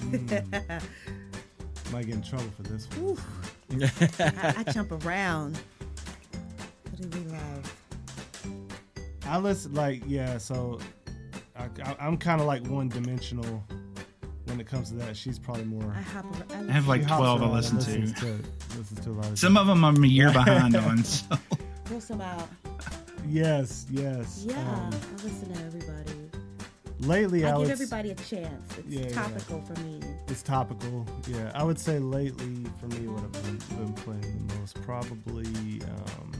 [0.00, 0.82] Mm.
[1.92, 3.18] Might get in trouble for this one.
[4.18, 5.58] I, I jump around.
[6.90, 7.76] What do we love?
[9.26, 10.38] I listen like yeah.
[10.38, 10.80] So
[11.56, 13.62] I, I, I'm kind of like one dimensional
[14.50, 15.16] when it comes to that.
[15.16, 15.94] She's probably more.
[15.96, 16.70] I hop around.
[16.70, 17.90] I have like 12 I listen to.
[17.98, 18.76] listens to.
[18.78, 21.02] Listens to a lot of Some of them I'm a year behind on.
[21.04, 21.36] So.
[21.84, 22.48] Pull some out.
[23.28, 24.44] Yes, yes.
[24.48, 26.10] Yeah, Um, I listen to everybody.
[27.00, 28.78] lately, I, I give s- everybody a chance.
[28.78, 29.08] It's Yeah, yeah.
[29.14, 30.00] topical for me.
[30.28, 31.06] It's topical.
[31.28, 35.82] Yeah, I would say lately for me, what I've been, been playing the most probably
[35.82, 36.32] um,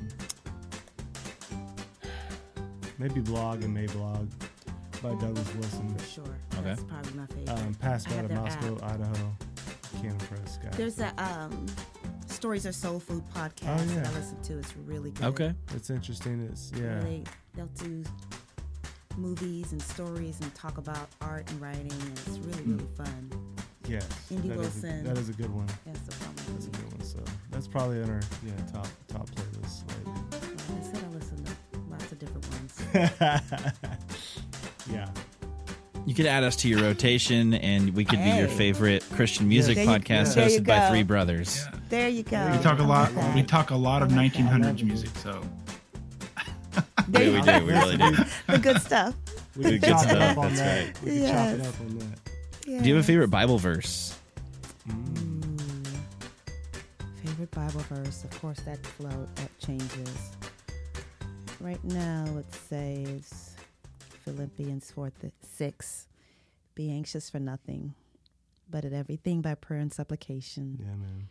[2.99, 4.29] maybe Blog and Mablog
[5.03, 5.95] by Douglas Wilson.
[5.97, 6.25] For sure.
[6.55, 6.63] Okay.
[6.65, 7.51] That's probably my favorite.
[7.51, 8.93] Um, Pastor out of their Moscow, app.
[9.01, 9.37] Idaho.
[10.01, 10.71] Canon Press guy.
[10.71, 11.67] There's a um,
[12.27, 14.01] Stories Are Soul Food podcast Oh, yeah.
[14.03, 14.59] that I listen to.
[14.59, 15.25] It's really good.
[15.27, 15.53] Okay.
[15.75, 16.49] It's interesting.
[16.51, 17.01] It's yeah.
[17.01, 17.25] They,
[17.55, 18.05] they'll do
[19.17, 21.91] movies and stories and talk about art and writing.
[21.93, 23.31] And it's really, really fun.
[23.89, 24.07] Yes.
[24.31, 24.49] N.D.
[24.49, 25.05] that is a- Wilson.
[25.05, 25.67] that is a good one.
[25.85, 27.03] That's the fun That's a good one.
[27.03, 27.19] So
[27.51, 30.13] that's probably on our yeah top top playlist lately.
[30.31, 31.53] Like I said, I listen to
[31.91, 33.81] lots of different ones.
[36.01, 36.07] yeah.
[36.07, 39.77] You could add us to your rotation, and we could be your favorite Christian music
[39.77, 41.65] There you- podcast there hosted by three brothers.
[41.89, 42.51] There you go.
[42.53, 43.15] We talk a I lot.
[43.15, 44.43] like We talk a lot of I like that.
[44.43, 45.11] 1900s music.
[45.23, 45.43] So
[47.09, 47.67] There Yeah, we do.
[47.67, 48.25] We really do.
[48.47, 49.15] The good stuff.
[49.57, 50.85] We can Good stuff, up on that's that.
[50.87, 51.03] right.
[51.03, 52.19] We can chop it up on that.
[52.83, 54.17] Do you have a favorite Bible verse?
[54.89, 55.87] Mm.
[57.25, 60.31] Favorite Bible verse, of course, that flow that changes.
[61.61, 63.50] Right now, it says
[64.25, 66.07] Philippians 4 th- 6
[66.75, 67.95] Be anxious for nothing,
[68.71, 70.79] but at everything by prayer and supplication.
[70.81, 71.29] Yeah, man.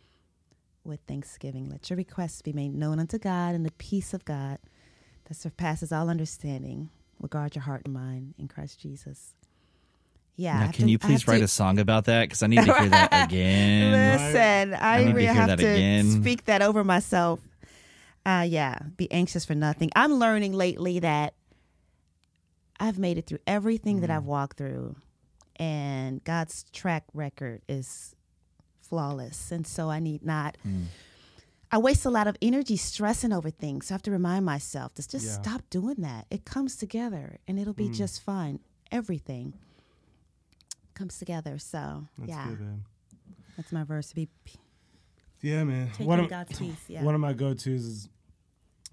[0.84, 1.68] with thanksgiving.
[1.68, 4.58] Let your requests be made known unto God, and the peace of God
[5.26, 9.34] that surpasses all understanding will guard your heart and mind in Christ Jesus.
[10.36, 10.58] Yeah.
[10.60, 12.22] Now, can to- you please write to- a song about that?
[12.28, 13.92] Because I need to hear that again.
[13.92, 16.22] Listen, I, I need to really hear have that to again.
[16.22, 17.40] speak that over myself.
[18.24, 19.90] Uh, yeah, be anxious for nothing.
[19.96, 21.34] I'm learning lately that
[22.80, 24.30] I've made it through everything that I've mm-hmm.
[24.30, 24.96] walked through,
[25.56, 28.16] and God's track record is
[28.80, 29.52] flawless.
[29.52, 30.56] And so I need not.
[30.66, 30.86] Mm.
[31.70, 33.86] I waste a lot of energy stressing over things.
[33.86, 35.42] So I have to remind myself to just Yeah.
[35.42, 36.26] stop doing that.
[36.30, 37.94] It comes together, and it'll be mm.
[37.94, 38.58] just fine.
[38.90, 39.54] Everything
[40.94, 41.58] comes together.
[41.58, 42.82] So That's yeah, good,
[43.56, 44.12] that's my verse.
[44.12, 44.28] Be
[45.42, 45.90] Yeah, man.
[45.90, 47.04] Taking One of, God's peace, yeah.
[47.04, 48.08] one of my go tos is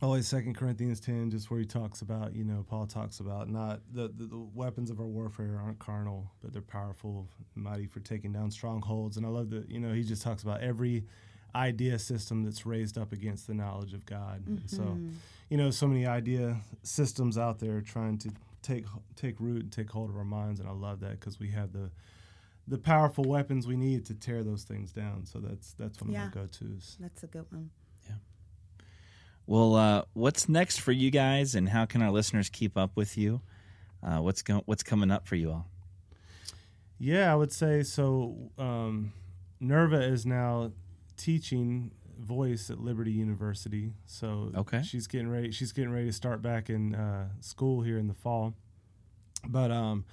[0.02, 3.82] always Second Corinthians ten, just where he talks about, you know, Paul talks about not
[3.92, 8.32] the, the, the weapons of our warfare aren't carnal, but they're powerful, mighty for taking
[8.32, 9.18] down strongholds.
[9.18, 11.06] And I love that, you know, he just talks about every
[11.56, 14.44] idea system that's raised up against the knowledge of God.
[14.68, 15.10] So, Mm-hmm.
[15.50, 18.30] you know, so many idea systems out there trying to
[18.62, 18.86] take
[19.16, 21.72] take root and take hold of our minds, and I love that because we have
[21.74, 21.90] the
[22.68, 25.26] the powerful weapons we need to tear those things down.
[25.26, 26.26] So that's that's one of Yeah.
[26.26, 26.98] my go tos.
[27.00, 27.70] That's a good one.
[29.48, 33.18] Well, uh, what's next for you guys, and how can our listeners keep up with
[33.18, 33.42] you?
[34.04, 35.68] Uh, what's go- What's coming up for you all?
[37.00, 38.52] Yeah, I would say so.
[38.58, 39.14] Um,
[39.62, 40.72] Nirva is now
[41.16, 43.94] teaching voice at Liberty University.
[44.06, 44.82] So Okay.
[44.84, 45.52] she's getting ready.
[45.52, 48.54] She's getting ready to start back in uh, school here in the fall.
[49.48, 50.04] But um,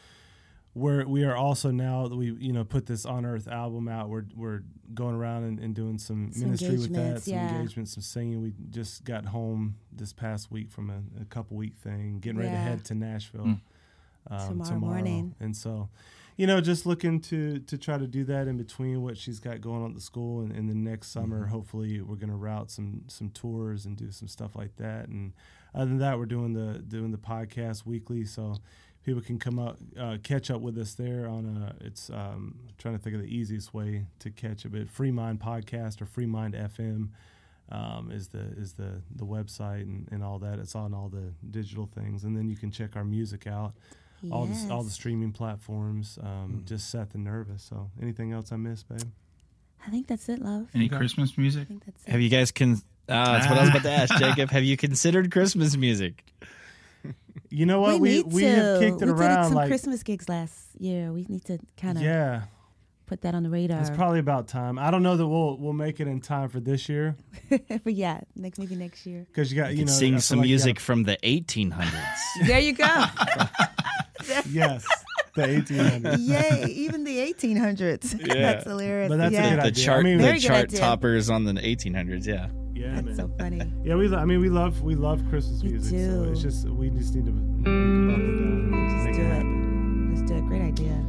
[0.75, 4.09] we're we are also now that we you know put this on Earth album out.
[4.09, 4.62] We're we're
[4.93, 7.55] going around and, and doing some, Some ministry with that, some yeah.
[7.57, 8.43] engagements, some singing.
[8.43, 12.51] We just got home this past week from a, a couple week thing, getting ready
[12.53, 13.61] to head to Nashville Mm.
[14.31, 15.35] um, Tomorrow morning.
[15.41, 15.89] and so
[16.37, 19.61] you know just looking to to try to do that in between what she's got
[19.61, 21.51] going on at the school and, and the next summer Mm-hmm.
[21.53, 25.33] hopefully we're going to route some some tours and do some stuff like that and
[25.75, 28.57] other than that we're doing the doing the podcast weekly so
[29.05, 31.44] people can come up uh, catch up with us there on
[31.80, 35.38] a it's um trying to think of the easiest way to catch it but Freemind
[35.38, 37.09] podcast or Freemind fm
[37.70, 41.32] um, is the is the the website and, and all that it's on all the
[41.50, 43.72] digital things and then you can check our music out
[44.32, 46.18] all the all the streaming platforms.
[46.22, 47.61] Um, Just Seth and Nirva.
[47.61, 49.02] So anything else I missed, babe?
[49.86, 50.68] I think that's it, love.
[50.74, 50.96] Any Okay.
[50.96, 51.68] Christmas I music?
[51.68, 52.11] think that's it.
[52.11, 54.48] Have you guys can Uh, that's what I was about to ask, Jacob.
[54.48, 56.24] Have you considered Christmas music?
[57.55, 58.00] You know what?
[58.00, 58.48] we We need we, to.
[58.48, 61.12] have kicked it we around did some like Christmas gigs last year.
[61.12, 62.42] We need to kind of yeah.
[63.07, 63.80] put that on the radar.
[63.80, 64.76] It's probably about time.
[64.76, 67.16] I don't know that we'll we'll make it in time for this year
[67.84, 69.24] but yeah, next maybe next year.
[69.28, 71.92] because you got You you know I sing some like you music from the 1800s.
[72.46, 72.84] There you go.
[74.50, 74.84] yes,
[75.36, 76.16] the 1800s.
[76.20, 76.72] Yay!
[76.72, 78.26] Even the 1800s.
[78.26, 78.34] Yeah.
[78.34, 79.09] that's hilarious.
[79.09, 79.50] But that's a yeah.
[79.50, 79.84] good the idea.
[79.84, 82.26] chart, I mean- the chart toppers on the 1800s.
[82.26, 82.48] Yeah.
[82.95, 83.16] Yeah, That's man.
[83.16, 83.72] so funny.
[83.84, 84.09] yeah, we.
[84.09, 85.90] lo- I mean, we love we love Christmas We music.
[86.01, 86.30] So do.
[86.30, 89.32] it's just we just need to buckle down and Just make do it it.
[89.32, 90.14] happen.
[90.14, 90.47] Let's do it.
[90.47, 91.05] Great idea.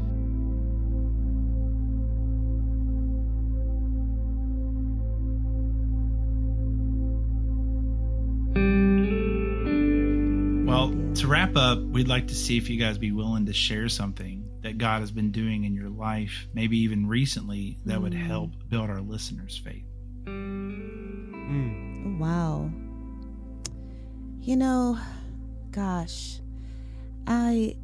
[10.68, 13.88] Well, to wrap up, we'd like to see if you guys be willing to share
[13.88, 18.26] something that God has been doing in your life, maybe even recently, that would Mm.
[18.26, 19.86] help build our listeners' faith.
[22.26, 22.72] Wow.
[24.42, 24.98] You know,
[25.70, 26.40] gosh,
[27.28, 27.76] I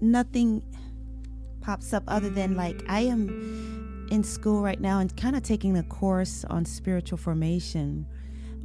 [0.00, 0.64] nothing
[1.60, 5.76] pops up other than like I am in school right now and kind of taking
[5.76, 8.06] a course on spiritual formation.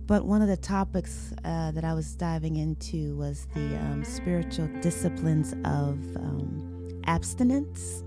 [0.08, 4.70] But one of the topics uh, that I was diving into was the um, spiritual
[4.82, 8.02] disciplines of um, abstinence.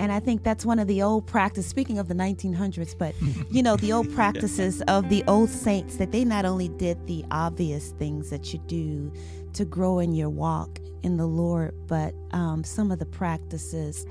[0.00, 1.66] And I think that's one of the old practice.
[1.66, 3.14] Speaking of the 1900s, but
[3.50, 7.22] you know the old practices of the old saints that they not only did the
[7.30, 9.12] obvious things that you do
[9.52, 14.06] to grow in your walk in the Lord, but um, some of the practices.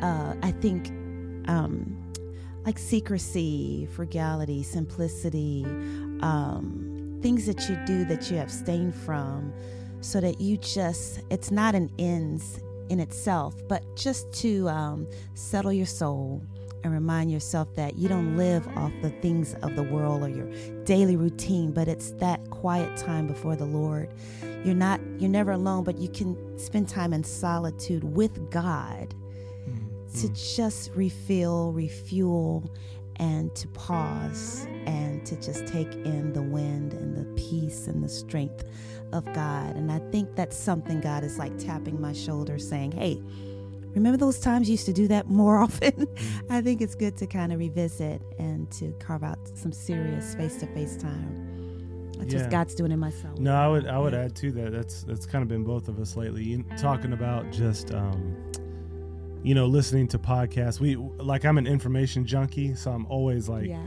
[0.00, 0.88] Uh, I think
[1.46, 1.94] um,
[2.64, 5.64] like secrecy, frugality, simplicity,
[6.22, 9.52] um, things that you do that you abstain from,
[10.00, 12.60] so that you just it's not an ends
[12.90, 16.42] in itself, but just to um, settle your soul
[16.84, 20.48] and remind yourself that you don't live off the things of the world or your
[20.84, 24.08] daily routine, but it's that quiet time before the Lord.
[24.64, 29.14] You're not, you're never alone, but you can spend time in solitude with God
[30.16, 32.70] to just refill, refuel,
[33.18, 38.08] and to pause and to just take in the wind and the peace and the
[38.08, 38.64] strength
[39.12, 39.76] of God.
[39.76, 43.20] And I think that's something God is like tapping my shoulder saying, hey,
[43.94, 46.06] remember those times you used to do that more often?
[46.50, 50.56] I think it's good to kind of revisit and to carve out some serious face
[50.58, 51.44] to face time.
[52.18, 52.38] That's Yeah.
[52.40, 53.34] just God's doing in my soul.
[53.38, 54.72] No, I would I would add to that.
[54.72, 56.42] That's that's kind of been both of us lately.
[56.44, 58.36] You, talking about just um,
[59.48, 60.78] you know listening to podcasts.
[60.78, 63.82] We like I'm an information junkie, so I'm always like yeah.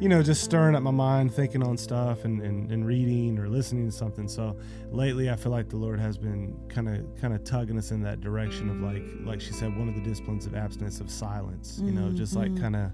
[0.00, 3.50] you know just stirring up my mind, thinking on stuff and, and, and reading or
[3.50, 4.26] listening to something.
[4.26, 4.56] So
[4.90, 8.00] lately, I feel like the Lord has been kind of kind of tugging us in
[8.04, 11.82] that direction of like like she said, one of the disciplines of abstinence of silence.
[11.84, 12.60] You know, just like Mhm.
[12.62, 12.92] kind of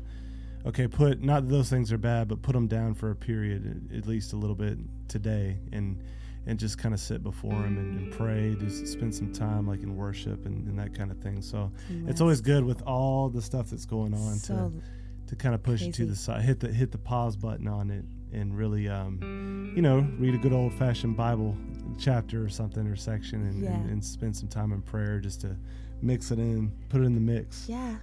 [0.66, 3.88] okay, put not that those things are bad, but put them down for a period,
[3.96, 6.02] at least a little bit today, and
[6.46, 9.82] and just kind of sit before Him and, and pray, just spend some time like
[9.82, 11.42] in worship and, and that kind of thing.
[11.42, 11.70] So
[12.06, 14.82] it's always good with all the stuff that's going on so to
[15.28, 17.88] to kind of push it to the side, hit the hit the pause button on
[17.90, 21.56] it, and really, um, you know, read a good old fashioned Bible
[21.98, 23.70] chapter or something or section, and, Yeah.
[23.74, 25.56] and, and spend some time in prayer just to
[26.02, 27.66] mix it in, put it in the mix.
[27.68, 27.96] yeah,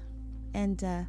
[0.53, 1.03] and uh,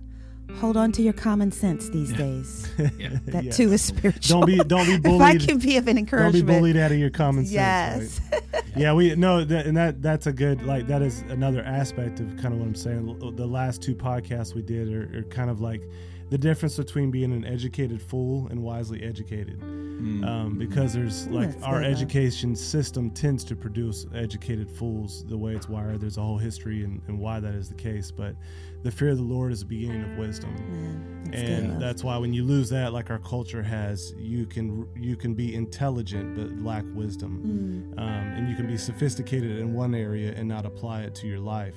[0.56, 2.68] hold on to your common sense these days.
[2.98, 3.18] Yeah.
[3.26, 3.56] That Yes.
[3.56, 4.40] too is spiritual.
[4.40, 5.48] Don't be don't be if I bullied.
[5.48, 7.52] can be of an encouragement, Don't be bullied out of your common sense.
[7.52, 8.20] yes.
[8.32, 8.62] right?
[8.76, 12.28] yeah, we no, that, and that that's a good like that is another aspect of
[12.38, 13.18] kind of what I'm saying.
[13.36, 15.82] The last two podcasts we did are, are kind of like
[16.30, 19.60] the difference between being an educated fool and wisely educated.
[19.62, 21.90] Um, because there's like That's our good, huh?
[21.90, 26.00] education system tends to produce educated fools the way it's wired.
[26.00, 28.12] There's a whole history and, and why that is the case.
[28.12, 28.36] But
[28.82, 31.80] the fear of the Lord is the beginning of wisdom Man, that's and good.
[31.80, 35.54] that's why when you lose that like our culture has you can you can be
[35.54, 37.98] intelligent but lack wisdom Mm.
[38.00, 38.06] um,
[38.36, 41.76] and you can be sophisticated in one area and not apply it to your life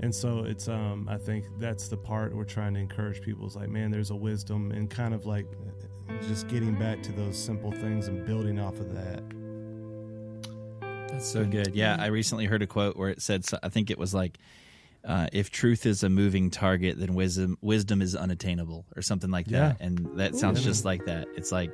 [0.00, 3.54] and so it's um, i think that's the part we're trying to encourage people is
[3.54, 5.46] like man there's a wisdom and kind of like
[6.28, 9.22] just getting back to those simple things and building off of that
[11.08, 11.74] That's so good.
[11.74, 14.38] Yeah, I recently heard a quote where it said, so- I think it was like,
[15.04, 19.46] uh, "If truth is a moving target, then wisdom wisdom is unattainable," or something like
[19.46, 19.76] that.
[19.80, 19.86] Yeah.
[19.86, 20.64] And that sounds Ooh.
[20.64, 21.28] just like that.
[21.36, 21.70] It's like,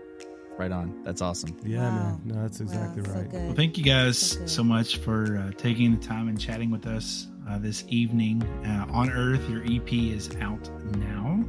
[0.58, 1.02] right on.
[1.04, 1.56] That's awesome.
[1.64, 1.94] yeah Wow.
[1.94, 3.42] man no that's exactly Wow, right good.
[3.46, 6.86] Well, thank you guys So so much for uh, taking the time and chatting with
[6.86, 8.42] us uh, this evening.
[8.66, 11.44] Uh, On Earth, your EP is out now,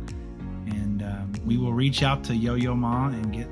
[0.68, 3.48] and um, we will reach out to Yo Yo Ma and get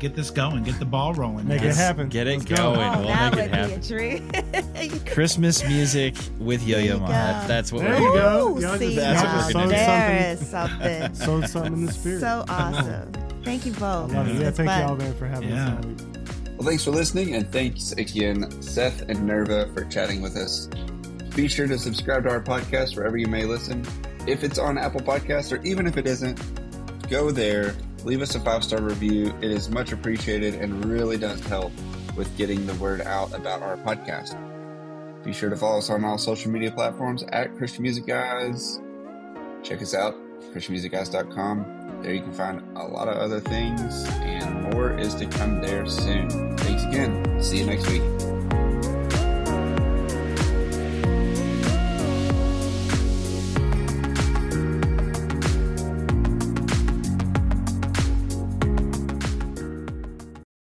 [0.00, 1.46] get this going, get the ball rolling.
[1.46, 1.76] Make guys.
[1.78, 2.56] it happen Get it Let's go.
[2.56, 2.80] going.
[2.80, 3.80] Oh, we'll that make it happen.
[3.80, 5.06] be a treat.
[5.12, 7.06] Christmas music with Yo Yo Ma.
[7.08, 8.12] That- That's what There we're doing.
[8.14, 8.58] go.
[8.58, 9.70] Y'all see, That's what we're gonna do.
[9.70, 11.14] there is something.
[11.14, 13.12] sow something in the spirit So awesome.
[13.44, 14.12] Thank you I both.
[14.12, 14.32] love it.
[14.34, 14.80] This Yeah, thank fun.
[14.88, 15.74] y'all, man, for having Yeah.
[15.74, 15.84] us.
[16.58, 20.68] Well, thanks for listening, and thanks again, Seth and Nirva, for chatting with us.
[21.34, 23.86] Be sure to subscribe to our podcast wherever you may listen.
[24.26, 26.38] If it's on Apple Podcasts, or even if it isn't,
[27.08, 27.74] go there,
[28.04, 29.34] leave us a five star review.
[29.40, 31.72] It is much appreciated and really does help
[32.16, 34.36] with getting the word out about our podcast.
[35.24, 38.80] Be sure to follow us on all social media platforms at Christian Music Guys.
[39.62, 40.14] Check us out,
[40.52, 42.00] ChristianMusicGuys.com.
[42.02, 45.86] There you can find a lot of other things, and more is to come there
[45.86, 46.56] soon.
[46.56, 47.42] Thanks again.
[47.42, 48.39] See you next week.